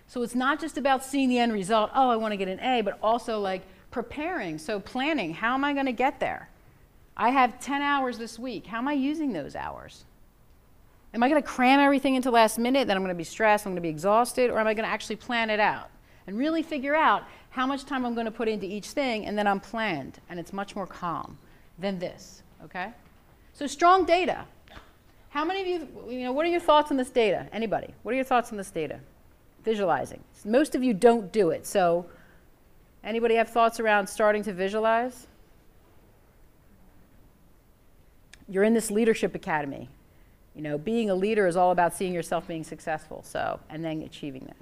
[0.07, 2.59] So it's not just about seeing the end result, oh, I want to get an
[2.61, 4.57] A, but also like preparing.
[4.57, 6.49] So planning, how am I going to get there?
[7.15, 8.67] I have 10 hours this week.
[8.67, 10.05] How am I using those hours?
[11.13, 12.87] Am I going to cram everything into last minute?
[12.87, 14.85] Then I'm going to be stressed, I'm going to be exhausted, or am I going
[14.85, 15.89] to actually plan it out
[16.27, 19.37] and really figure out how much time I'm going to put into each thing, and
[19.37, 21.37] then I'm planned, and it's much more calm
[21.79, 22.91] than this, okay?
[23.53, 24.45] So strong data.
[25.29, 27.47] How many of you, you know, what are your thoughts on this data?
[27.51, 27.93] Anybody?
[28.03, 28.99] What are your thoughts on this data?
[29.67, 30.23] Visualizing.
[30.45, 32.05] Most of you don't do it, so
[33.03, 35.27] anybody have thoughts around starting to visualize?
[38.47, 39.89] You're in this leadership academy.
[40.55, 44.03] You know, being a leader is all about seeing yourself being successful, so, and then
[44.03, 44.55] achieving that.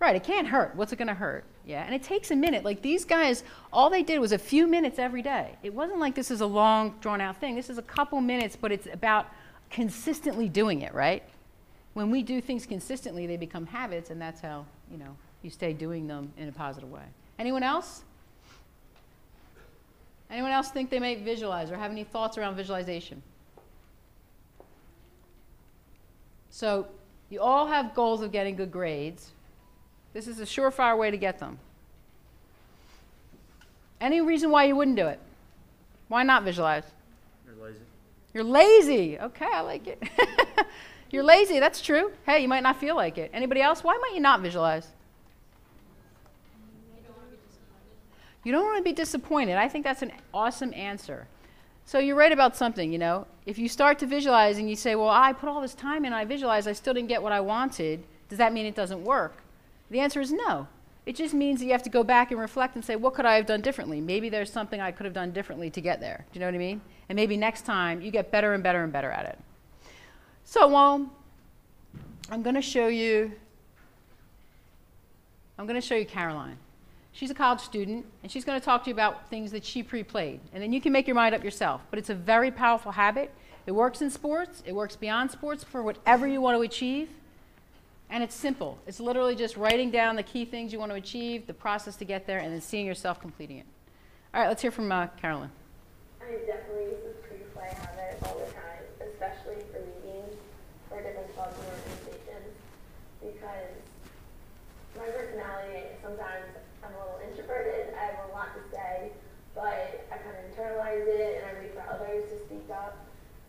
[0.00, 0.74] Right, it can't hurt.
[0.74, 1.44] What's it going to hurt?
[1.66, 2.64] Yeah, and it takes a minute.
[2.64, 5.56] Like these guys, all they did was a few minutes every day.
[5.64, 7.56] It wasn't like this is a long, drawn out thing.
[7.56, 9.26] This is a couple minutes, but it's about
[9.68, 11.24] consistently doing it, right?
[11.94, 15.72] When we do things consistently, they become habits, and that's how, you know, you stay
[15.72, 17.02] doing them in a positive way.
[17.36, 18.04] Anyone else?
[20.30, 23.22] Anyone else think they may visualize or have any thoughts around visualization?
[26.50, 26.86] So,
[27.28, 29.32] you all have goals of getting good grades.
[30.16, 31.58] This is a surefire way to get them.
[34.00, 35.20] Any reason why you wouldn't do it?
[36.08, 36.84] Why not visualize?
[37.44, 37.80] You're lazy.
[38.32, 39.18] You're lazy.
[39.18, 40.02] Okay, I like it.
[41.10, 41.60] You're lazy.
[41.60, 42.12] That's true.
[42.24, 43.30] Hey, you might not feel like it.
[43.34, 43.84] Anybody else?
[43.84, 44.88] Why might you not visualize?
[48.42, 49.56] You don't want to be disappointed.
[49.56, 51.28] I think that's an awesome answer.
[51.84, 53.26] So you're right about something, you know.
[53.44, 56.14] If you start to visualize and you say, well, I put all this time in,
[56.14, 59.42] I visualized, I still didn't get what I wanted, does that mean it doesn't work?
[59.90, 60.68] The answer is no.
[61.04, 63.24] It just means that you have to go back and reflect and say, what could
[63.24, 64.00] I have done differently?
[64.00, 66.26] Maybe there's something I could have done differently to get there.
[66.32, 66.80] Do you know what I mean?
[67.08, 69.38] And maybe next time you get better and better and better at it.
[70.44, 71.08] So, well,
[72.28, 73.32] I'm going to show you.
[75.58, 76.58] I'm going to show you Caroline.
[77.12, 79.82] She's a college student, and she's going to talk to you about things that she
[79.82, 80.40] pre played.
[80.52, 81.82] And then you can make your mind up yourself.
[81.88, 83.32] But it's a very powerful habit.
[83.64, 87.10] It works in sports, it works beyond sports for whatever you want to achieve.
[88.08, 88.78] And it's simple.
[88.86, 92.04] It's literally just writing down the key things you want to achieve, the process to
[92.04, 93.66] get there, and then seeing yourself completing it.
[94.32, 95.50] All right, let's hear from uh, Carolyn.
[96.22, 100.38] I definitely use the pre-play habit all the time, especially for meetings
[100.88, 102.54] for different clubs and organizations,
[103.20, 103.74] because
[104.94, 106.46] my personality, sometimes
[106.86, 109.10] I'm a little introverted, I have a lot to say,
[109.54, 112.96] but I kind of internalize it and I wait for others to speak up.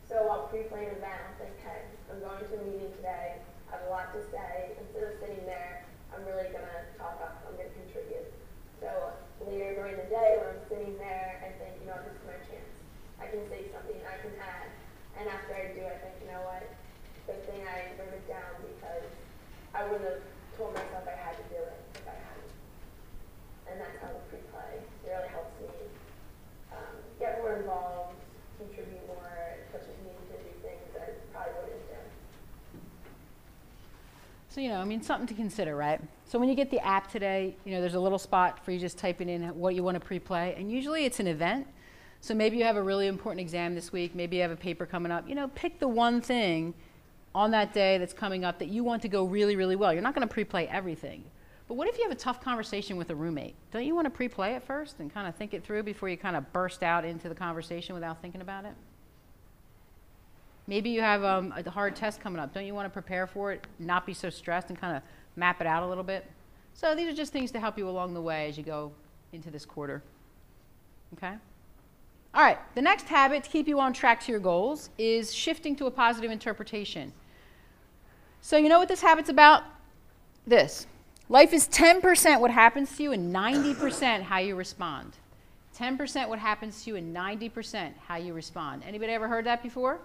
[0.10, 3.44] So while pre-playing an event, I'll think, hey, I'm going to a meeting today,
[3.88, 4.76] a lot to say.
[4.76, 8.28] Instead of sitting there, I'm really going to talk up, I'm going to contribute.
[8.84, 8.92] So
[9.48, 12.38] later during the day when I'm sitting there, I think, you know, this is my
[12.52, 12.72] chance.
[13.18, 14.70] I can say something, I can add.
[15.18, 16.68] And after I do, I think, you know what,
[17.26, 19.08] good thing I wrote it down because
[19.74, 20.24] I wouldn't have
[20.60, 22.54] told myself I had to do it if I hadn't.
[23.72, 25.74] And that's how the pre-play really helps me
[26.76, 28.20] um, get more involved,
[28.62, 32.00] contribute more, it pushes me to do things I probably wouldn't do.
[34.58, 36.02] So, you know, I mean, something to consider, right?
[36.26, 38.80] So, when you get the app today, you know, there's a little spot for you
[38.80, 40.56] just typing in what you want to pre play.
[40.58, 41.68] And usually it's an event.
[42.22, 44.16] So, maybe you have a really important exam this week.
[44.16, 45.30] Maybe you have a paper coming up.
[45.30, 46.74] You know, pick the one thing
[47.36, 49.94] on that day that's coming up that you want to go really, really well.
[49.94, 51.24] You're not going to pre play everything.
[51.68, 53.54] But what if you have a tough conversation with a roommate?
[53.70, 56.10] Don't you want to pre play it first and kind of think it through before
[56.10, 58.74] you kind of burst out into the conversation without thinking about it?
[60.68, 62.54] Maybe you have um, a hard test coming up.
[62.54, 65.04] Don't you want to prepare for it, not be so stressed, and kind of
[65.38, 66.30] map it out a little bit?
[66.74, 68.92] So these are just things to help you along the way as you go
[69.32, 70.04] into this quarter.
[71.14, 71.34] Okay?
[72.34, 75.76] All right, the next habit to keep you on track to your goals is shifting
[75.78, 77.14] to a positive interpretation.
[78.42, 79.64] So, you know what this habit's about?
[80.46, 80.86] This.
[81.30, 85.14] Life is 10% what happens to you and 90% how you respond.
[85.78, 88.84] 10% what happens to you and 90% how you respond.
[88.86, 90.00] Anybody ever heard that before?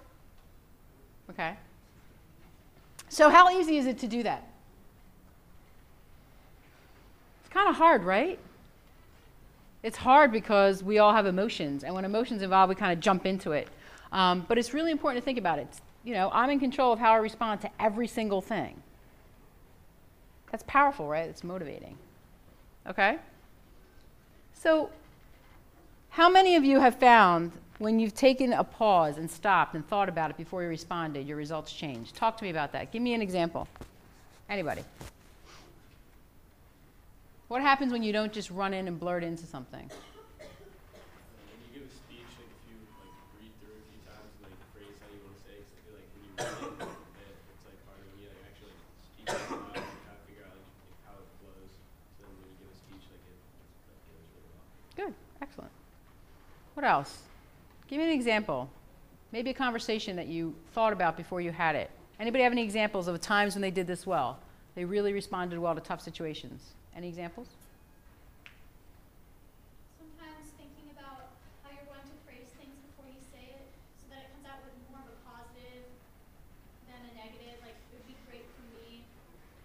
[1.32, 1.54] Okay.
[3.08, 4.46] So, how easy is it to do that?
[7.40, 8.38] It's kind of hard, right?
[9.82, 13.26] It's hard because we all have emotions, and when emotions involve, we kind of jump
[13.26, 13.68] into it.
[14.12, 15.68] Um, but it's really important to think about it.
[16.04, 18.82] You know, I'm in control of how I respond to every single thing.
[20.50, 21.28] That's powerful, right?
[21.28, 21.96] It's motivating.
[22.86, 23.18] Okay?
[24.54, 24.90] So,
[26.10, 30.08] how many of you have found when you've taken a pause and stopped and thought
[30.08, 32.12] about it before you responded, your results change.
[32.12, 32.92] Talk to me about that.
[32.92, 33.66] Give me an example.
[34.48, 34.84] Anybody?
[37.48, 39.90] What happens when you don't just run in and blurt into something?
[39.90, 39.98] When
[41.74, 42.78] you give a speech, like if you
[43.42, 45.74] read through a few times and like phrase how you want to say, it, 'cause
[45.74, 48.78] I feel like when you read it, it, it's like harder when you actually
[49.10, 51.74] speak out loud and try to figure out like, like how it flows.
[51.74, 54.62] So then when you give a speech, like it, it really well.
[54.94, 55.74] Good, excellent.
[56.78, 57.26] What else?
[57.92, 58.70] Give me an example.
[59.32, 61.90] Maybe a conversation that you thought about before you had it.
[62.18, 64.40] Anybody have any examples of times when they did this well?
[64.74, 66.72] They really responded well to tough situations.
[66.96, 67.48] Any examples?
[70.00, 73.68] Sometimes thinking about how you're going to phrase things before you say it
[74.00, 75.84] so that it comes out with more of a positive
[76.88, 77.60] than a negative.
[77.60, 79.04] Like, it would be great for me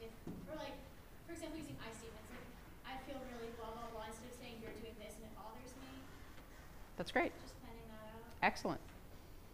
[0.03, 0.11] if,
[0.51, 0.75] or like,
[1.23, 2.27] for example, using I statements.
[2.35, 2.43] Like,
[2.91, 5.71] I feel really blah, blah, blah, instead of saying you're doing this and it bothers
[5.79, 6.03] me.
[6.99, 7.31] That's great.
[7.39, 8.19] Just planning that out.
[8.43, 8.79] Excellent.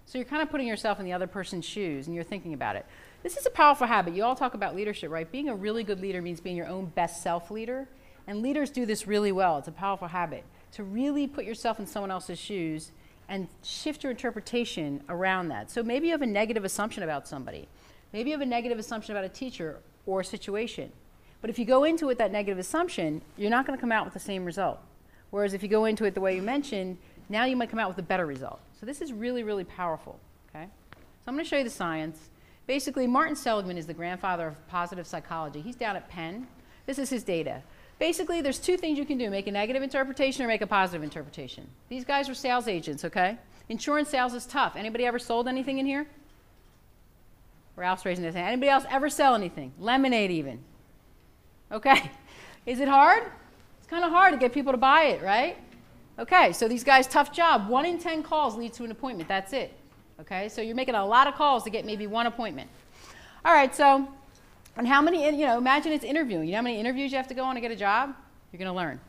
[0.06, 2.76] So you're kind of putting yourself in the other person's shoes and you're thinking about
[2.76, 2.88] it.
[3.22, 4.16] This is a powerful habit.
[4.16, 5.32] You all talk about leadership, right?
[5.32, 7.88] Being a really good leader means being your own best self leader.
[8.26, 9.60] And leaders do this really well.
[9.60, 12.90] It's a powerful habit to really put yourself in someone else's shoes
[13.30, 15.70] and shift your interpretation around that.
[15.70, 17.68] So maybe you have a negative assumption about somebody.
[18.12, 20.92] Maybe you have a negative assumption about a teacher or a situation.
[21.42, 23.92] But if you go into it with that negative assumption, you're not going to come
[23.92, 24.80] out with the same result.
[25.30, 26.98] Whereas if you go into it the way you mentioned,
[27.30, 28.60] now you might come out with a better result.
[28.84, 30.20] So this is really, really powerful.
[30.50, 30.66] Okay?
[30.92, 32.20] So I'm going to show you the science.
[32.68, 35.62] Basically, Martin Seligman is the grandfather of positive psychology.
[35.62, 36.48] He's down at Penn.
[36.86, 37.64] This is his data.
[37.98, 41.02] Basically, there's two things you can do make a negative interpretation or make a positive
[41.02, 41.66] interpretation.
[41.88, 43.38] These guys were sales agents, okay?
[43.70, 44.76] Insurance sales is tough.
[44.76, 46.06] Anybody ever sold anything in here?
[47.78, 48.48] Ralph's raising his hand.
[48.50, 49.72] Anybody else ever sell anything?
[49.80, 50.60] Lemonade, even.
[51.72, 52.12] Okay.
[52.66, 53.24] Is it hard?
[53.80, 55.56] It's kind of hard to get people to buy it, right?
[56.20, 57.68] Okay, so these guys, tough job.
[57.68, 59.28] One in 10 calls leads to an appointment.
[59.28, 59.74] That's it.
[60.22, 62.70] Okay, so you're making a lot of calls to get maybe one appointment.
[63.44, 64.08] All right, so,
[64.78, 66.46] and how many, you know, imagine it's interviewing.
[66.46, 68.14] You know how many interviews you have to go on to get a job?
[68.52, 69.00] You're going to learn.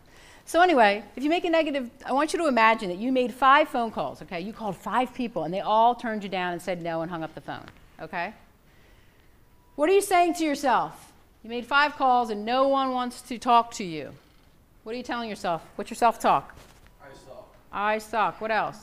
[0.46, 3.32] So, anyway, if you make a negative, I want you to imagine that you made
[3.32, 4.40] five phone calls, okay?
[4.40, 7.22] You called five people and they all turned you down and said no and hung
[7.22, 7.64] up the phone,
[8.00, 8.34] okay?
[9.76, 11.12] What are you saying to yourself?
[11.42, 14.10] You made five calls and no one wants to talk to you.
[14.84, 15.62] What are you telling yourself?
[15.76, 16.54] What's your self talk?
[17.74, 18.40] I suck.
[18.40, 18.78] What else?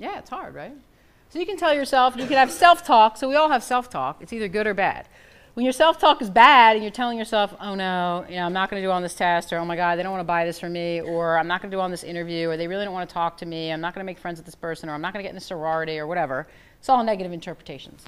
[0.00, 0.72] Yeah, it's hard, right?
[1.30, 3.16] So you can tell yourself, you can have self talk.
[3.16, 4.22] So we all have self talk.
[4.22, 5.08] It's either good or bad.
[5.54, 8.52] When your self talk is bad and you're telling yourself, oh no, you know, I'm
[8.52, 10.26] not going to do on this test, or oh my God, they don't want to
[10.26, 12.68] buy this from me, or I'm not going to do on this interview, or they
[12.68, 14.54] really don't want to talk to me, I'm not going to make friends with this
[14.54, 16.46] person, or I'm not going to get in a sorority, or whatever.
[16.78, 18.04] It's all negative interpretations.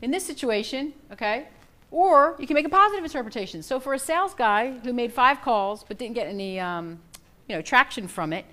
[0.00, 1.48] In this situation, okay,
[1.92, 3.62] or you can make a positive interpretation.
[3.62, 7.00] So for a sales guy who made five calls but didn't get any, um,
[7.48, 8.46] you know, traction from it,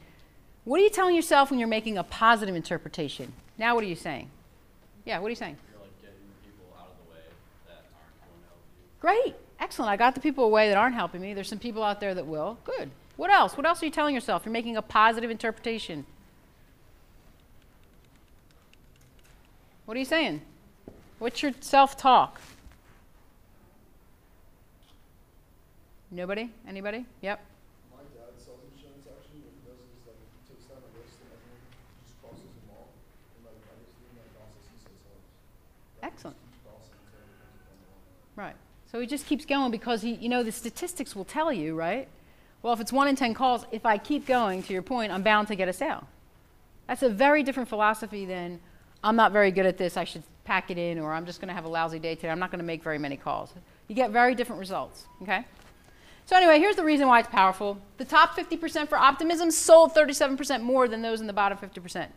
[0.66, 3.32] what are you telling yourself when you're making a positive interpretation?
[3.58, 4.30] Now, what are you saying?
[5.06, 5.58] Yeah, what are you saying?
[5.72, 7.24] You're like getting people out of the way
[7.68, 8.89] that aren't going to help you.
[9.00, 9.90] Great, excellent.
[9.90, 11.34] I got the people away that aren't helping me.
[11.34, 12.58] There's some people out there that will.
[12.66, 12.92] Good.
[13.16, 13.58] What else?
[13.58, 14.44] What else are you telling yourself?
[14.46, 16.06] You're making a positive interpretation.
[19.86, 20.42] What are you saying?
[21.20, 22.40] What's your self talk?
[26.12, 26.50] Nobody?
[26.68, 27.06] Anybody?
[27.22, 27.44] Yep.
[27.92, 29.44] My dad sells insurance actually.
[29.44, 31.60] What he does is like he takes down a list and everyone
[32.06, 32.88] just crosses them all.
[33.36, 35.28] And like I just doing that process he says helps.
[36.02, 36.38] Excellent.
[36.40, 38.06] Keeps crossing until he comes upon the one.
[38.40, 38.58] Right.
[38.92, 42.08] So he just keeps going because he, you know, the statistics will tell you, right?
[42.62, 45.22] Well, if it's one in 10 calls, if I keep going, to your point, I'm
[45.22, 46.08] bound to get a sale.
[46.88, 48.60] That's a very different philosophy than
[49.04, 51.50] I'm not very good at this, I should pack it in, or I'm just going
[51.50, 53.54] to have a lousy day today, I'm not going to make very many calls.
[53.88, 55.46] You get very different results, okay?
[56.26, 57.80] So, anyway, here's the reason why it's powerful.
[57.98, 62.08] The top 50% for optimism sold 37% more than those in the bottom 50%.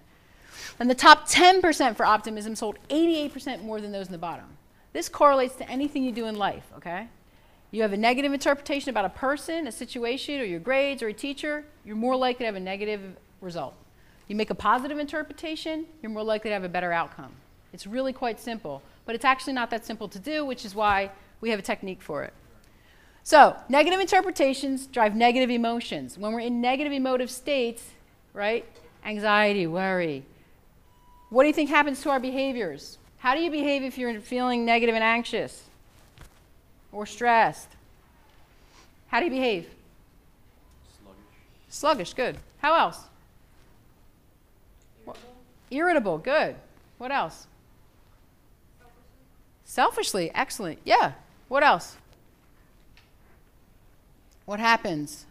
[0.81, 4.47] And the top 10% for optimism sold 88% more than those in the bottom.
[4.93, 7.09] This correlates to anything you do in life, okay?
[7.71, 11.15] You have a negative interpretation about a person, a situation, or your grades, or a
[11.15, 13.01] teacher, you're more likely to have a negative
[13.41, 13.75] result.
[14.29, 17.33] You make a positive interpretation, you're more likely to have a better outcome.
[17.73, 21.11] It's really quite simple, but it's actually not that simple to do, which is why
[21.41, 22.35] we have a technique for it.
[23.25, 26.19] So, negative interpretations drive negative emotions.
[26.19, 27.91] When we're in negative emotive states,
[28.35, 28.67] right?
[29.05, 30.25] Anxiety, worry.
[31.31, 32.99] What do you think happens to our behaviors?
[33.23, 35.63] How do you behave if you're feeling negative and anxious
[36.91, 37.69] or stressed?
[39.07, 39.69] How do you behave?
[40.99, 41.23] Sluggish.
[41.69, 42.37] Sluggish, good.
[42.59, 42.99] How else?
[45.07, 45.17] Irritable.
[45.71, 46.57] Irritable, good.
[46.99, 47.47] What else?
[49.65, 50.81] Selfishly, excellent.
[50.85, 51.13] Yeah.
[51.47, 51.97] What else?
[54.47, 55.27] What happens?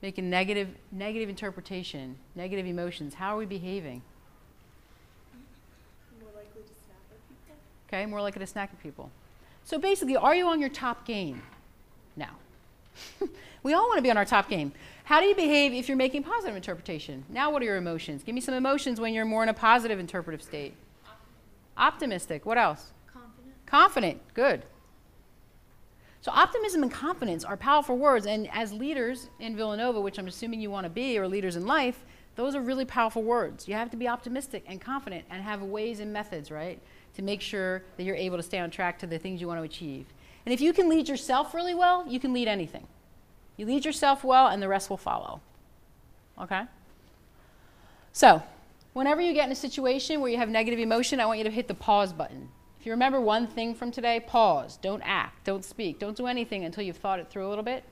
[0.00, 3.14] Making negative, negative interpretation, negative emotions.
[3.14, 4.02] How are we behaving?
[6.20, 7.56] More likely to snap at people.
[7.92, 9.10] Okay, more likely to snack at people.
[9.64, 11.42] So basically, are you on your top game
[12.16, 12.30] now?
[13.62, 14.72] we all want to be on our top game.
[15.04, 17.24] How do you behave if you're making positive interpretation?
[17.28, 18.22] Now, what are your emotions?
[18.22, 20.72] Give me some emotions when you're more in a positive interpretive state.
[21.76, 22.46] Optimistic.
[22.46, 22.92] What else?
[23.12, 23.66] Confident.
[23.66, 24.34] Confident.
[24.34, 24.62] Good.
[26.22, 28.24] So, optimism and confidence are powerful words.
[28.24, 31.66] And as leaders in Villanova, which I'm assuming you want to be, or leaders in
[31.66, 32.04] life,
[32.36, 33.68] those are really powerful words.
[33.68, 36.80] You have to be optimistic and confident and have ways and methods, right,
[37.14, 39.60] to make sure that you're able to stay on track to the things you want
[39.60, 40.06] to achieve.
[40.44, 42.86] And if you can lead yourself really well, you can lead anything.
[43.56, 45.40] You lead yourself well, and the rest will follow.
[46.40, 46.62] Okay?
[48.12, 48.42] So,
[48.92, 51.50] whenever you get in a situation where you have negative emotion, I want you to
[51.50, 52.48] hit the pause button.
[52.80, 54.76] If you remember one thing from today, pause.
[54.78, 55.44] Don't act.
[55.44, 56.00] Don't speak.
[56.00, 57.84] Don't do anything until you've thought it through a little bit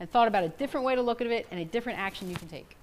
[0.00, 2.36] and thought about a different way to look at it and a different action you
[2.36, 2.76] can take.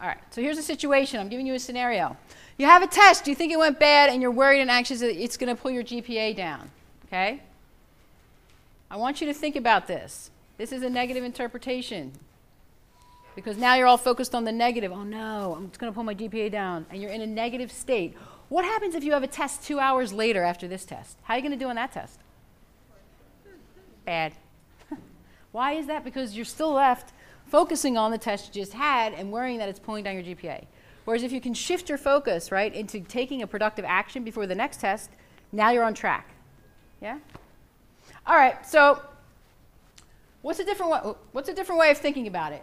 [0.00, 1.20] All right, so here's a situation.
[1.20, 2.16] I'm giving you a scenario.
[2.58, 5.22] You have a test, you think it went bad, and you're worried and anxious that
[5.22, 6.70] it's going to pull your GPA down.
[7.06, 7.42] Okay?
[8.90, 10.30] I want you to think about this.
[10.58, 12.12] This is a negative interpretation.
[13.34, 14.92] Because now you're all focused on the negative.
[14.92, 16.86] Oh no, I'm going to pull my GPA down.
[16.90, 18.14] And you're in a negative state.
[18.48, 21.18] What happens if you have a test two hours later after this test?
[21.22, 22.18] How are you going to do on that test?
[24.06, 24.32] Bad.
[25.52, 26.04] Why is that?
[26.04, 27.12] Because you're still left
[27.48, 30.64] focusing on the test you just had and worrying that it's pulling down your GPA.
[31.04, 34.54] Whereas if you can shift your focus, right, into taking a productive action before the
[34.54, 35.10] next test,
[35.52, 36.28] now you're on track.
[37.00, 37.18] Yeah?
[38.26, 39.00] All right, so
[40.46, 42.62] What's a different way, what's a different way of thinking about it?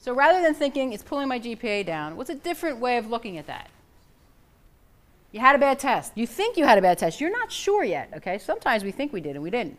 [0.00, 3.38] So rather than thinking it's pulling my GPA down, what's a different way of looking
[3.38, 3.70] at that?
[5.30, 6.10] You had a bad test.
[6.16, 7.20] You think you had a bad test.
[7.20, 8.36] You're not sure yet, okay?
[8.36, 9.78] Sometimes we think we did and we didn't.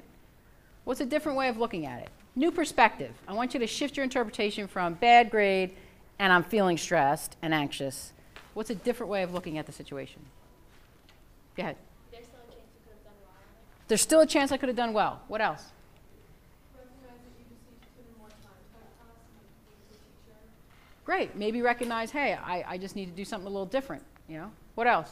[0.85, 2.09] What's a different way of looking at it?
[2.35, 3.11] New perspective.
[3.27, 5.75] I want you to shift your interpretation from bad grade
[6.19, 8.13] and I'm feeling stressed and anxious.
[8.53, 10.21] What's a different way of looking at the situation?
[11.55, 11.77] Go ahead.
[12.11, 13.33] There's still a chance you could have done well.
[13.87, 15.21] There's still a chance I could have done well.
[15.27, 15.63] What else?
[16.75, 19.73] Recognize that you just need to put in more time to that class and be
[19.73, 20.37] a good teacher.
[21.05, 21.35] Great.
[21.35, 24.03] Maybe recognize, hey, I, I just need to do something a little different.
[24.27, 24.51] You know?
[24.75, 25.11] What else?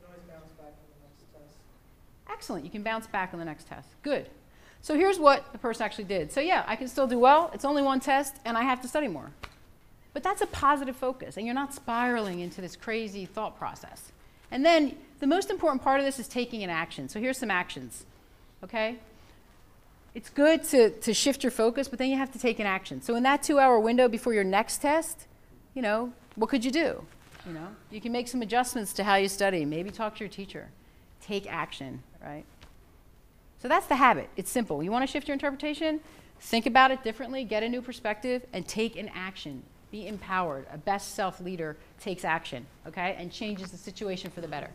[0.00, 1.60] You can always bounce back on the next test.
[2.30, 2.64] Excellent.
[2.64, 3.88] You can bounce back on the next test.
[4.02, 4.28] Good.
[4.82, 6.32] So here's what the person actually did.
[6.32, 7.50] So yeah, I can still do well.
[7.52, 9.30] It's only one test, and I have to study more.
[10.12, 14.10] But that's a positive focus, and you're not spiraling into this crazy thought process.
[14.50, 17.08] And then the most important part of this is taking an action.
[17.08, 18.04] So here's some actions.
[18.64, 18.96] Okay?
[20.14, 23.00] It's good to, to shift your focus, but then you have to take an action.
[23.00, 25.26] So in that two hour window before your next test,
[25.74, 27.04] you know, what could you do?
[27.46, 29.64] You know, you can make some adjustments to how you study.
[29.64, 30.68] Maybe talk to your teacher.
[31.22, 32.44] Take action, right?
[33.60, 34.28] So that's the habit.
[34.36, 34.82] It's simple.
[34.82, 36.00] You want to shift your interpretation?
[36.40, 39.62] Think about it differently, get a new perspective, and take an action.
[39.90, 40.66] Be empowered.
[40.72, 44.70] A best self leader takes action, okay, and changes the situation for the better.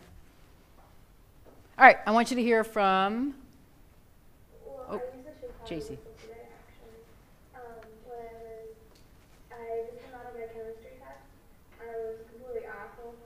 [1.78, 3.34] All right, I want you to hear from
[4.88, 5.00] Oh,
[5.66, 5.98] JC.
[5.98, 6.94] consider action.
[7.58, 8.70] Um, when I was,
[9.50, 11.26] I just came out of my chemistry test.
[11.82, 13.18] I was completely awful,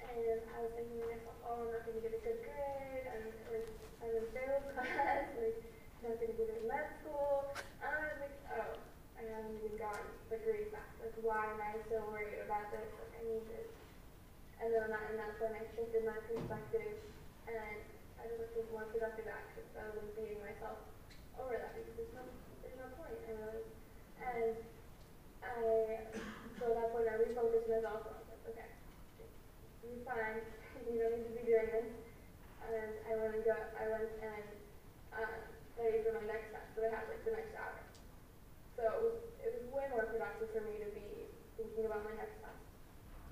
[0.00, 3.04] and I was thinking to myself, oh, I'm not going to get a good grade.
[3.04, 3.68] I'm like,
[4.00, 5.28] I'm in sales class.
[5.36, 7.52] Like, I'm not going to get in med school.
[7.84, 8.74] And I was like, oh,
[9.20, 10.88] I haven't even gotten the grade back.
[11.04, 12.88] Like, why am I so worried about this?
[12.96, 13.68] Like, I need this.
[14.64, 14.88] And then
[15.44, 16.96] that, and that's when I shifted my perspective,
[17.44, 17.84] and
[18.16, 20.80] I just like took more productive actions rather than beating myself
[21.36, 22.24] over that because there's no
[22.64, 23.12] there's no point.
[23.28, 23.60] I
[24.24, 24.56] and
[25.44, 26.00] I
[26.56, 28.08] so at that point I refocused myself.
[28.08, 28.68] I was like, okay,
[29.84, 30.40] you're fine.
[30.84, 31.88] You don't need to be doing this.
[32.60, 34.48] And I went and got I went and
[35.16, 35.40] um,
[35.76, 36.68] studied for my next test.
[36.76, 37.78] So I had like the next hour.
[38.76, 42.12] So it was it was way more productive for me to be thinking about my
[42.16, 42.64] next test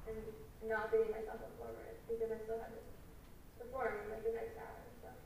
[0.09, 4.33] and not beating myself up over it because I still had to perform like the
[4.33, 5.17] next hour stuff.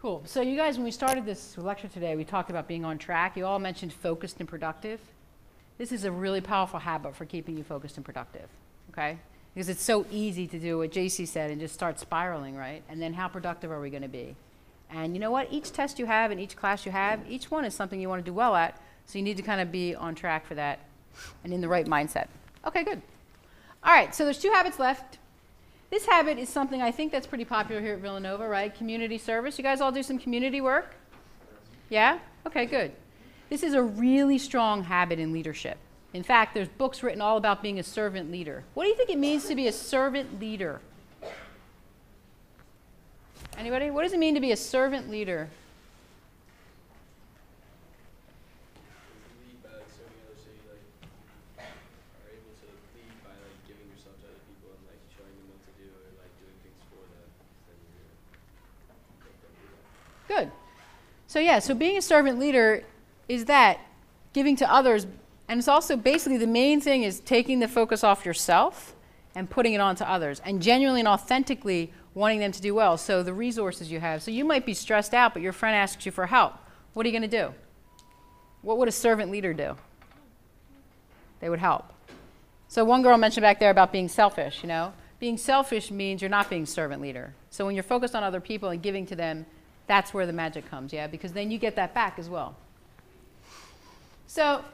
[0.00, 0.22] Cool.
[0.24, 3.36] So, you guys, when we started this lecture today, we talked about being on track.
[3.36, 5.00] You all mentioned focused and productive.
[5.78, 8.48] This is a really powerful habit for keeping you focused and productive,
[8.90, 9.18] okay?
[9.54, 12.82] Because it's so easy to do what JC said and just start spiraling, right?
[12.88, 14.36] And then how productive are we going to be?
[14.90, 15.48] And you know what?
[15.50, 18.24] Each test you have and each class you have, each one is something you want
[18.24, 18.80] to do well at.
[19.04, 20.80] So, you need to kind of be on track for that
[21.44, 22.28] and in the right mindset.
[22.66, 23.02] Okay, good.
[23.82, 25.18] All right, so there's two habits left.
[25.90, 28.74] This habit is something I think that's pretty popular here at Villanova, right?
[28.74, 29.56] Community service.
[29.56, 30.94] You guys all do some community work?
[31.88, 32.18] Yeah?
[32.46, 32.92] Okay, good.
[33.48, 35.78] This is a really strong habit in leadership.
[36.12, 38.64] In fact, there's books written all about being a servant leader.
[38.74, 40.80] What do you think it means to be a servant leader?
[43.58, 43.90] Anybody?
[43.90, 45.48] What does it mean to be a servant leader?
[49.44, 50.84] lead by like serving others, so you like
[52.20, 55.48] are able to lead by like giving yourself to other people and like showing them
[55.52, 57.28] what to do or like doing things for them.
[57.68, 58.16] Then you're gonna
[59.24, 59.84] make them do that.
[60.28, 60.50] Good.
[61.26, 62.84] So, yeah, so being a servant leader
[63.28, 63.80] is that
[64.32, 65.06] giving to others,
[65.48, 68.94] and it's also basically the main thing is taking the focus off yourself
[69.34, 72.96] and putting it on to others and genuinely and authentically wanting them to do well.
[72.96, 74.22] So, the resources you have.
[74.22, 76.54] So, you might be stressed out, but your friend asks you for help.
[76.94, 77.52] What are you going to do?
[78.62, 79.76] What would a servant leader do?
[81.40, 81.92] They would help.
[82.68, 84.92] So, one girl mentioned back there about being selfish, you know?
[85.18, 87.34] Being selfish means you're not being servant leader.
[87.50, 89.46] So, when you're focused on other people and giving to them,
[89.86, 91.06] that's where the magic comes, yeah?
[91.06, 92.56] Because then you get that back as well.
[94.26, 94.64] So,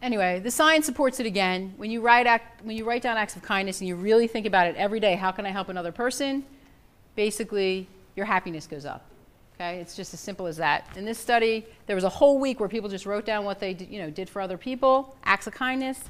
[0.00, 1.74] anyway, the science supports it again.
[1.76, 4.46] When you write act, when you write down acts of kindness and you really think
[4.46, 6.44] about it every day, how can I help another person?
[7.16, 9.04] Basically, your happiness goes up.
[9.56, 10.86] Okay, it's just as simple as that.
[10.96, 13.74] In this study, there was a whole week where people just wrote down what they
[13.74, 16.00] did, you know, did for other people, acts of kindness,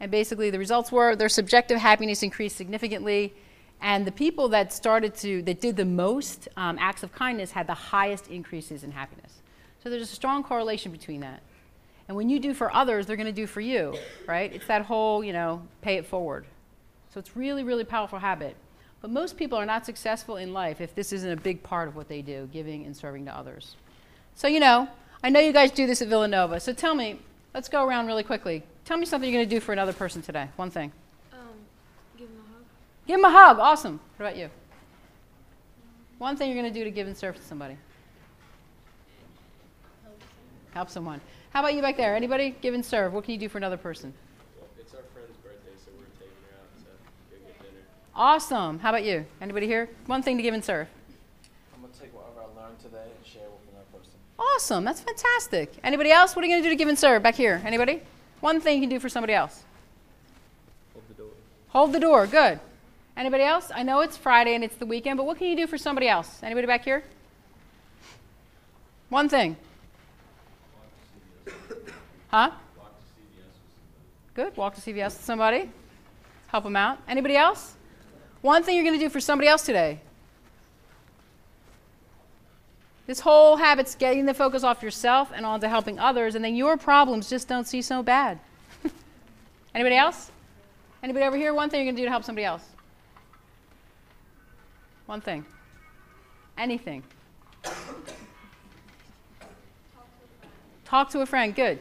[0.00, 3.34] and basically the results were their subjective happiness increased significantly,
[3.84, 7.66] and the people that started to that did the most um, acts of kindness had
[7.66, 9.42] the highest increases in happiness.
[9.82, 11.42] So there's a strong correlation between that.
[12.08, 13.94] And when you do for others, they're going to do for you,
[14.26, 14.50] right?
[14.52, 16.46] It's that whole, you know, pay it forward.
[17.12, 18.56] So it's really, really powerful habit.
[19.02, 21.94] But most people are not successful in life if this isn't a big part of
[21.94, 23.76] what they do, giving and serving to others.
[24.34, 24.88] So, you know,
[25.22, 26.58] I know you guys do this at Villanova.
[26.58, 27.20] So tell me,
[27.52, 28.62] let's go around really quickly.
[28.86, 30.48] Tell me something you're going to do for another person today.
[30.56, 30.90] One thing.
[31.34, 31.40] Um,
[32.16, 32.64] give him a hug.
[33.06, 33.58] Give them a hug.
[33.58, 34.00] Awesome.
[34.16, 34.50] What about you?
[36.18, 37.76] One thing you're going to do to give and serve to somebody.
[40.72, 41.20] Help someone.
[41.50, 42.16] How about you back there?
[42.16, 42.56] Anybody?
[42.60, 43.12] Give and serve.
[43.12, 44.12] What can you do for another person?
[44.58, 46.84] Well, it's our friend's birthday, so we're taking her out to
[47.30, 47.84] go get dinner.
[48.14, 48.80] Awesome.
[48.80, 49.24] How about you?
[49.40, 49.88] Anybody here?
[50.06, 50.88] One thing to give and serve.
[51.74, 54.14] I'm gonna take whatever I learned today and share with another person.
[54.36, 54.84] Awesome.
[54.84, 55.74] That's fantastic.
[55.84, 56.34] Anybody else?
[56.34, 57.62] What are you going to do to give and serve back here?
[57.64, 58.02] Anybody?
[58.40, 59.62] One thing you can do for somebody else.
[60.92, 61.30] Hold the door.
[61.68, 62.26] Hold the door.
[62.26, 62.58] Good.
[63.16, 63.70] Anybody else?
[63.72, 66.08] I know it's Friday and it's the weekend, but what can you do for somebody
[66.08, 66.40] else?
[66.42, 67.04] Anybody back here?
[69.08, 69.56] One thing.
[72.28, 72.50] Huh?
[74.34, 74.56] Good.
[74.56, 75.70] Walk to CVS with somebody.
[76.48, 76.98] Help them out.
[77.06, 77.74] Anybody else?
[78.40, 80.00] One thing you're going to do for somebody else today.
[83.06, 86.76] This whole habit's getting the focus off yourself and onto helping others, and then your
[86.76, 88.40] problems just don't seem so bad.
[89.74, 90.32] Anybody else?
[91.02, 91.54] Anybody over here?
[91.54, 92.64] One thing you're going to do to help somebody else.
[95.06, 95.44] One thing.
[96.56, 97.02] Anything.
[100.84, 101.54] Talk to a friend.
[101.54, 101.80] Good.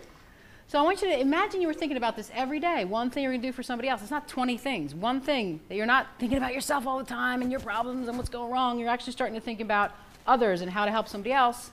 [0.68, 2.84] So I want you to imagine you were thinking about this every day.
[2.84, 4.02] One thing you're going to do for somebody else.
[4.02, 4.96] It's not 20 things.
[4.96, 8.18] One thing that you're not thinking about yourself all the time and your problems and
[8.18, 8.80] what's going wrong.
[8.80, 9.92] You're actually starting to think about
[10.26, 11.70] others and how to help somebody else.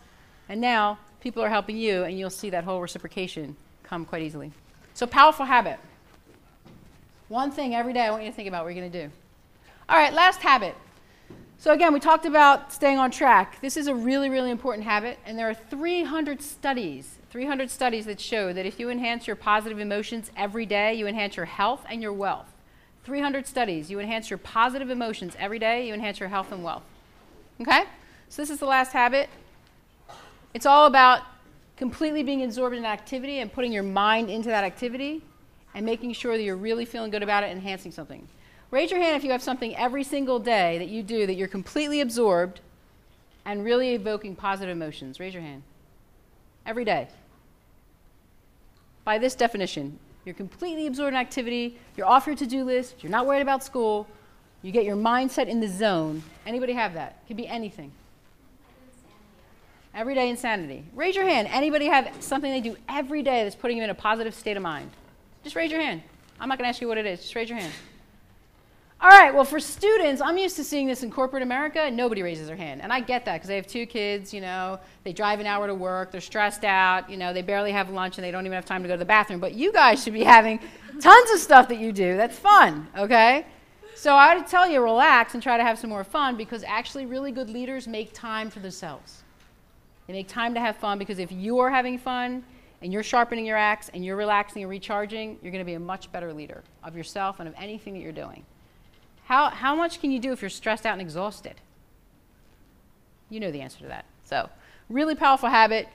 [0.51, 4.53] And now people are helping you, and you'll see that whole reciprocation come quite easily.
[4.92, 5.78] So, powerful habit.
[7.28, 9.12] One thing every day I want you to think about what you're going to do.
[9.88, 10.74] All right, last habit.
[11.61, 13.61] So, again, we talked about staying on track.
[13.61, 18.18] This is a really, really important habit, and there are 300 studies, 300 studies that
[18.18, 22.00] show that if you enhance your positive emotions every day, you enhance your health and
[22.00, 22.50] your wealth.
[23.04, 23.90] 300 studies.
[23.90, 26.82] You enhance your positive emotions every day, you enhance your health and wealth.
[27.61, 27.82] Okay?
[28.30, 29.28] So, this is the last habit.
[30.54, 31.24] It's all about
[31.76, 35.20] completely being absorbed in activity and putting your mind into that activity
[35.74, 38.26] and making sure that you're really feeling good about it and enhancing something.
[38.70, 41.48] Raise your hand if you have something every single day that you do that you're
[41.48, 42.60] completely absorbed
[43.44, 45.18] and really evoking positive emotions.
[45.18, 45.62] Raise your hand.
[46.64, 47.08] Every day.
[49.04, 53.26] By this definition, you're completely absorbed in activity, you're off your to-do list, you're not
[53.26, 54.06] worried about school,
[54.62, 56.22] you get your mindset in the zone.
[56.46, 57.18] Anybody have that?
[57.24, 57.90] It could be anything.
[59.94, 60.84] Everyday insanity.
[60.94, 61.48] Raise your hand.
[61.50, 64.62] Anybody have something they do every day that's putting you in a positive state of
[64.62, 64.90] mind?
[65.42, 66.02] Just raise your hand.
[66.38, 67.20] I'm not going to ask you what it is.
[67.20, 67.72] Just raise your hand.
[69.03, 71.80] All right, well, for students, I'm used to seeing this in corporate America.
[71.80, 72.82] And nobody raises their hand.
[72.82, 75.66] And I get that because they have two kids, you know, they drive an hour
[75.66, 78.55] to work, they're stressed out, you know, they barely have lunch and they don't even
[78.55, 79.40] have time to go to the bathroom.
[79.40, 80.61] But you guys should be having
[81.01, 82.18] tons of stuff that you do.
[82.18, 83.46] That's fun, okay?
[83.94, 87.07] So I would tell you, relax and try to have some more fun because actually,
[87.07, 89.22] really good leaders make time for themselves.
[90.09, 92.44] They make time to have fun because if you're having fun
[92.82, 95.80] and you're sharpening your axe and you're relaxing and recharging, you're going to be a
[95.80, 98.44] much better leader of yourself and of anything that you're doing.
[99.31, 101.55] How, how much can you do if you're stressed out and exhausted?
[103.28, 104.05] You know the answer to that.
[104.24, 104.51] So,
[104.89, 105.87] really powerful habit.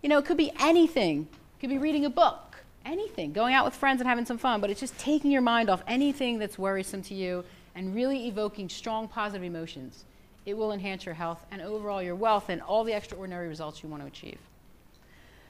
[0.00, 1.26] You know, it could be anything.
[1.32, 4.60] It could be reading a book, anything, going out with friends and having some fun,
[4.60, 7.42] but it's just taking your mind off anything that's worrisome to you
[7.74, 10.04] and really evoking strong positive emotions.
[10.46, 13.88] It will enhance your health and overall your wealth and all the extraordinary results you
[13.88, 14.38] want to achieve.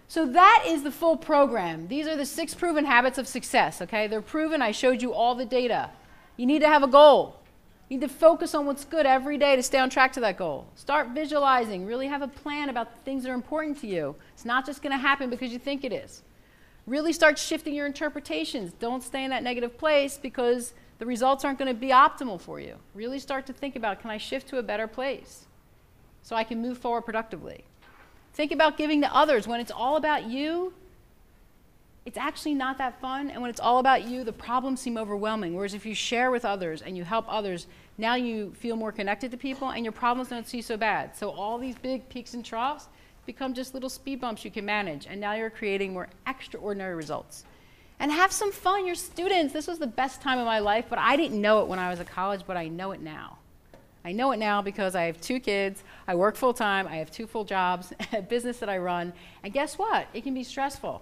[0.09, 1.89] So that is the full program.
[1.89, 4.07] These are the six proven habits of success, okay?
[4.07, 4.63] They're proven.
[4.63, 5.91] I showed you all the data.
[6.37, 7.41] You need to have a goal.
[7.89, 10.37] You need to focus on what's good every day to stay on track to that
[10.37, 10.67] goal.
[10.75, 11.87] Start visualizing.
[11.87, 14.17] Really have a plan about the things that are important to you.
[14.33, 16.23] It's not just going to happen because you think it is.
[16.87, 18.73] Really start shifting your interpretations.
[18.75, 22.61] Don't stay in that negative place because the results aren't going to be optimal for
[22.61, 22.77] you.
[22.95, 25.47] Really start to think about can I shift to a better place
[26.23, 27.65] so I can move forward productively?
[28.33, 29.47] Think about giving to others.
[29.47, 30.73] When it's all about you,
[32.07, 33.31] it's actually not that fun.
[33.31, 35.55] And when it's all about you, the problems seem overwhelming.
[35.55, 39.31] Whereas if you share with others and you help others, now you feel more connected
[39.31, 41.17] to people and your problems don't seem so bad.
[41.17, 42.89] So all these big peaks and troughs
[43.25, 45.07] become just little speed bumps you can manage.
[45.07, 47.45] And now you're creating more extraordinary results.
[48.01, 48.85] And have some fun.
[48.85, 51.69] Your students, this was the best time of my life, but I didn't know it
[51.69, 53.39] when I was at college, but I know it now.
[54.05, 57.11] I know it now because I have two kids, I work full time, I have
[57.11, 60.09] two full jobs, a business that I run, and guess what?
[60.13, 61.01] It can be stressful.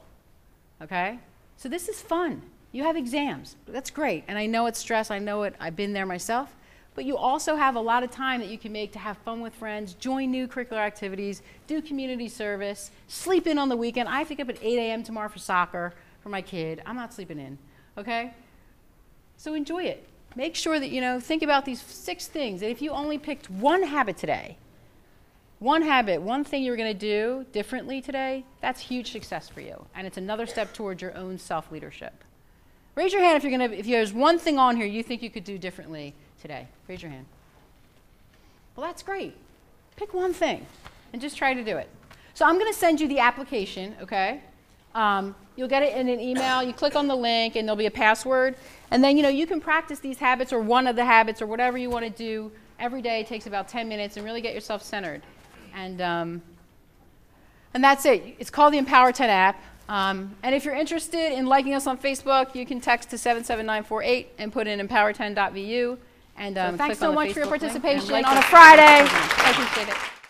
[0.83, 1.19] Okay?
[1.57, 2.43] So this is fun.
[2.73, 3.57] You have exams.
[3.69, 4.25] That's great.
[4.27, 5.11] And I know it's stress.
[5.11, 5.55] I know it.
[5.61, 6.55] I've been there myself.
[6.95, 9.41] But you also have a lot of time that you can make to have fun
[9.41, 14.09] with friends, join new curricular activities, do community service, sleep in on the weekend.
[14.09, 15.03] I have to get up at 8 a.m.
[15.03, 16.83] tomorrow for soccer for my kid.
[16.85, 17.57] I'm not sleeping in.
[17.97, 18.35] Okay?
[19.39, 20.07] So enjoy it.
[20.37, 22.63] Make sure that, you know, think about these six things.
[22.63, 24.57] And if you only picked one habit today,
[25.63, 29.87] one habit, one thing you're going to do differently today, that's huge success for you.
[29.95, 32.13] And it's another step towards your own self leadership.
[32.97, 35.23] Raise your hand if you're going to, if there's one thing on here you think
[35.23, 36.67] you could do differently today.
[36.89, 37.27] Raise your hand.
[38.75, 39.37] Well, that's great.
[39.97, 40.67] Pick one thing
[41.13, 41.89] and just try to do it.
[42.35, 44.41] So I'm going to send you the application, okay?
[44.97, 46.63] Um, you'll get it in an email.
[46.63, 48.57] You click on the link, and there'll be a password.
[48.91, 51.47] And then, you know, you can practice these habits or one of the habits or
[51.47, 53.21] whatever you want to do every day.
[53.21, 55.23] It takes about 10 minutes and really get yourself centered.
[55.75, 56.43] And, um,
[57.75, 58.37] and that's it.
[58.39, 59.63] It's called the Empower 10 app.
[59.89, 64.33] Um, and if you're interested in liking us on Facebook, you can text to 77948
[64.39, 65.99] and put in empower10.vu.
[66.37, 68.39] And um, thanks click on so much for your Facebook link and participation like on
[68.39, 68.43] a.
[68.43, 68.83] Friday.
[68.83, 70.22] I appreciate it.